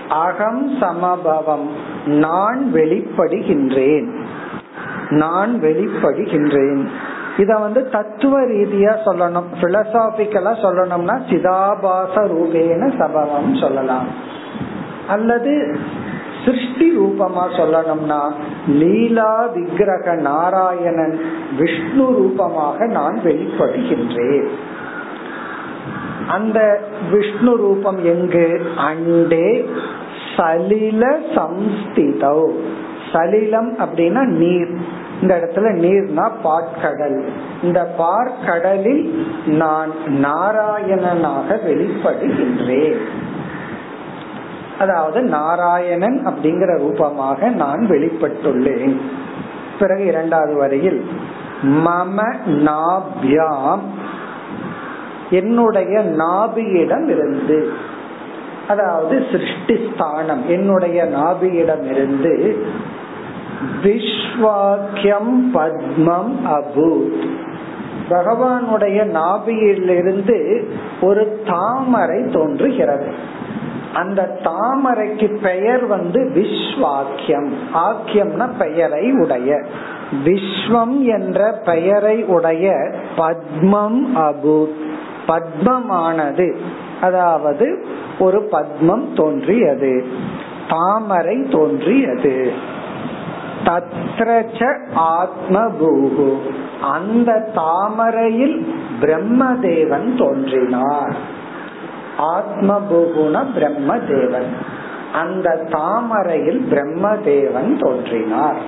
[0.08, 1.70] அகம் சமபவம்.
[2.06, 4.10] நான் வெளிப்படுகின்றேன்.
[5.10, 6.86] நான் வெளிப்படுகின்றேன்.
[7.36, 9.44] இத வந்து தத்துவ ரீதியா சொல்லணும்.
[9.60, 14.06] பிலசாபிக்கலா சொல்லணும்னா சிதாபாச ரூபேன சபவம் சொல்லலாம்.
[15.08, 15.78] அல்லது
[16.44, 18.32] சிருஷ்டி ரூபமா சொல்லணும்னா
[18.68, 21.20] லீலா விக்கிரக நாராயணன்
[21.58, 24.48] விஷ்ணு ரூபமாக நான் வெளிப்படுகின்றேன்.
[26.28, 28.60] அந்த விஷ்ணு ரூபம் எங்கு?
[28.76, 29.64] அண்டே
[30.36, 32.50] சலில சம்ஸ்திதோ.
[33.12, 34.76] சலிலம் அப்படின்னா நீர்.
[35.22, 37.28] இந்த இடத்துல நீர்னா பாற்கடல்.
[37.62, 42.98] இந்த பார்க்கடலில் நான் நாராயணனாக வெளிப்படுகின்றேன்.
[44.78, 49.00] அதாவது நாராயணன் அப்படிங்கிற ரூபமாக நான் வெளிப்பட்டுள்ளேன்.
[49.78, 51.10] பிறகு இரண்டாவது வரையில்
[51.62, 53.80] மம நாபியாம்
[55.30, 57.72] என்னுடைய நாபியிடம் இருந்து
[58.68, 62.66] அதாவது சிருஷ்டி ஸ்தானம் என்னுடைய நாபியிடம் இருந்து
[63.82, 67.28] விஸ்வாக்கியம் பத்மம் அபூத்.
[68.10, 70.68] பகவானுடைய நாபியிலிருந்து
[71.00, 73.12] ஒரு தாமரை தோன்றுகிறது.
[73.94, 79.62] அந்த தாமரைக்கு பெயர் வந்து விஸ்வாக்கியம் ஆக்கியம்னா பெயரை உடைய.
[80.24, 82.72] விஸ்வம் என்ற பெயரை உடைய
[83.16, 84.86] பத்மம் அபூத்.
[85.28, 86.56] பத்மமானது.
[87.00, 87.84] அதாவது
[88.18, 90.06] ஒரு பத்மம் தோன்றியது.
[90.68, 92.52] தாமரை தோன்றியது.
[93.64, 96.38] தத்ரச்ச ஆத்மபூகு
[96.80, 101.16] அந்த தாமரையில் பிரம்மதேவன் தோன்றினார்.
[102.18, 104.52] ஆத்மபூகுன பிரம்மதேவன்.
[105.12, 108.60] அந்த தாமரையில் பிரம்மதேவன் தோன்றினார்.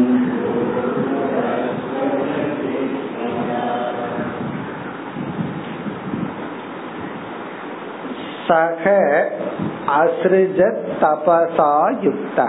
[8.48, 8.90] सह
[9.98, 11.74] असृजत तपसा
[12.04, 12.40] युक्त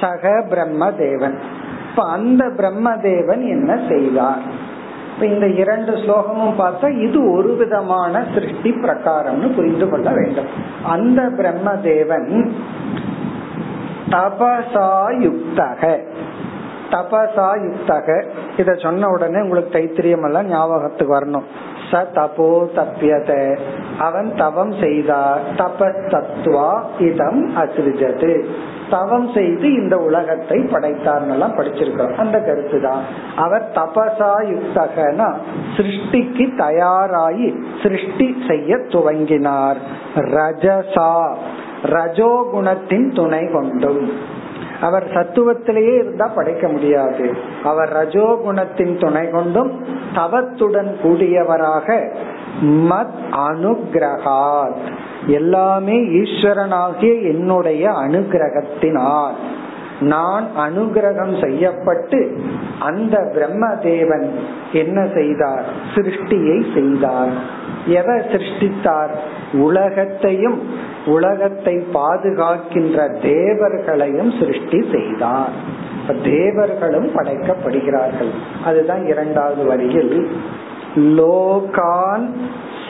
[0.00, 0.90] सह ब्रह्म
[1.98, 4.42] இப்ப அந்த பிரம்மதேவன் என்ன செய்தார்?
[5.12, 10.46] இப்ப இந்த இரண்டு ஸ்லோகமும் பார்த்தா இது ஒரு விதமான சிருஷ்டி பிரகாரம்னு புரிந்து கொள்ள வேண்டும்.
[10.82, 12.30] அந்த பிரம்மதேவன்
[14.10, 14.92] தபசா
[15.24, 15.82] யுக்தக
[16.90, 18.08] தபசா யுக்தக
[18.56, 21.46] இத சொன்ன உடனே உங்களுக்கு தைத்திரியம் எல்லாம் ஞாபகத்துக்கு வரணும்.
[21.90, 23.58] ச தபோ தப்பியத
[23.98, 25.42] அவன் தவம் செய்தார்.
[25.56, 28.32] தப தத்துவா இதம் அசிருஜது
[28.90, 32.14] தவம் செய்து இந்த உலகத்தை படைத்தார்னெல்லாம் படிச்சிருக்கிறோம்.
[32.14, 33.02] அந்த கருத்து தான்
[33.36, 35.34] அவர் தபசா யுக்தகனா
[35.76, 39.76] சிருஷ்டிக்கு தயாராகி சிருஷ்டி செய்ய துவங்கினார்.
[40.14, 41.36] ரஜசா
[41.82, 44.12] ரஜோகுணத்தின் துணை கொண்டும்.
[44.80, 47.36] அவர் சத்துவத்திலேயே இருந்தா படைக்க முடியாது.
[47.64, 49.84] அவர் ரஜோகுணத்தின் துணை கொண்டும்
[50.14, 52.10] தவத்துடன் கூடியவராக
[52.62, 53.18] மத்
[53.48, 54.86] அனுகிரகாத்.
[55.26, 59.32] எல்லாமே ஈஸ்வரனாகிய என்னுடைய அனுகிரகத்தினால்.
[60.00, 62.40] நான் அனுகிரகம் செய்யப்பட்டு
[62.80, 64.26] அந்த பிரம்மதேவன்
[64.72, 65.64] என்ன செய்தார்?
[65.94, 67.30] சிருஷ்டியை செய்தார்.
[67.86, 69.10] எதை சிருஷ்டித்தார்?
[69.52, 70.62] உலகத்தையும்
[71.06, 75.86] உலகத்தை பாதுகாக்கின்ற தேவர்களையும் சிருஷ்டி செய்தார்.
[76.24, 78.30] தேவர்களும் படைக்கப்படுகிறார்கள்.
[78.64, 80.30] அதுதான் இரண்டாவது வரியில்
[80.96, 82.28] லோகான்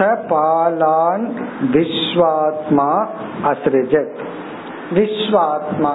[0.04, 1.30] பாலான்
[1.72, 3.06] விஸ்வாத்மா
[3.44, 4.18] அசிருஜத்
[4.94, 5.90] விஸ்வாத்மா.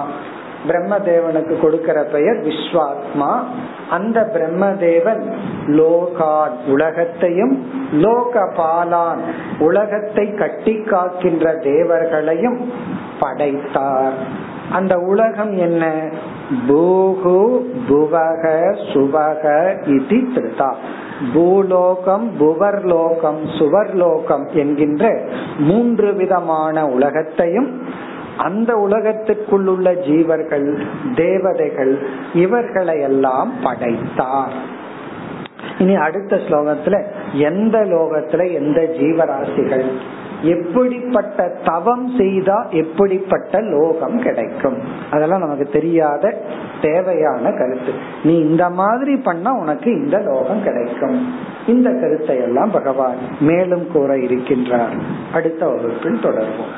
[0.68, 3.42] பிரம்மதேவனுக்கு கொடுக்கிற பெயர் விஸ்வாத்மா.
[3.90, 5.32] அந்த பிரம்மதேவன்
[5.66, 9.20] லோகான் உலகத்தையும் லோக பாலான்
[9.58, 12.72] உலகத்தை கட்டி காக்கின்ற தேவர்களையும்
[13.20, 14.12] படைத்தார்.
[14.72, 16.10] அந்த உலகம் என்ன?
[16.68, 20.74] பூகு புவக சுவக இது திருதா.
[21.34, 25.22] பூலோகம் புவர்லோகம் சுவர்லோகம் என்கின்ற
[25.58, 27.82] மூன்று விதமான உலகத்தையும்
[28.36, 30.80] அந்த உலகத்திற்குள் உள்ள ஜீவர்கள்
[31.14, 31.98] தேவதைகள்
[32.34, 34.52] இவர்களை எல்லாம் படைத்தார்.
[35.78, 37.02] இனி அடுத்த ஸ்லோகத்துல
[37.32, 39.84] எந்த லோகத்துல எந்த ஜீவராசிகள்?
[40.44, 44.78] எப்படிப்பட்ட தவம் செய்தா எப்படிப்பட்ட லோகம் கிடைக்கும்?
[45.10, 46.42] அதெல்லாம் நமக்கு தெரியாத
[46.80, 47.92] தேவையான கருத்து.
[48.22, 51.34] நீ இந்த மாதிரி பண்ணா உனக்கு இந்த லோகம் கிடைக்கும்.
[51.66, 54.96] இந்த கருத்தை எல்லாம் பகவான் மேலும் கூற இருக்கின்றார்.
[55.32, 56.74] அடுத்த வகுப்பில் தொடர்வோம்.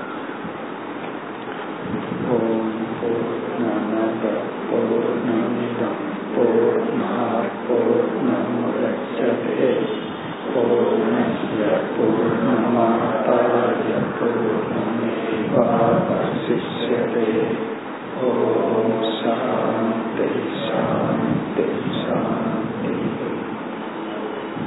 [2.32, 2.74] ஓம்
[11.96, 13.15] பூர்ணமத
[16.46, 17.30] शिष्यते
[18.26, 19.75] ॐ शान्ति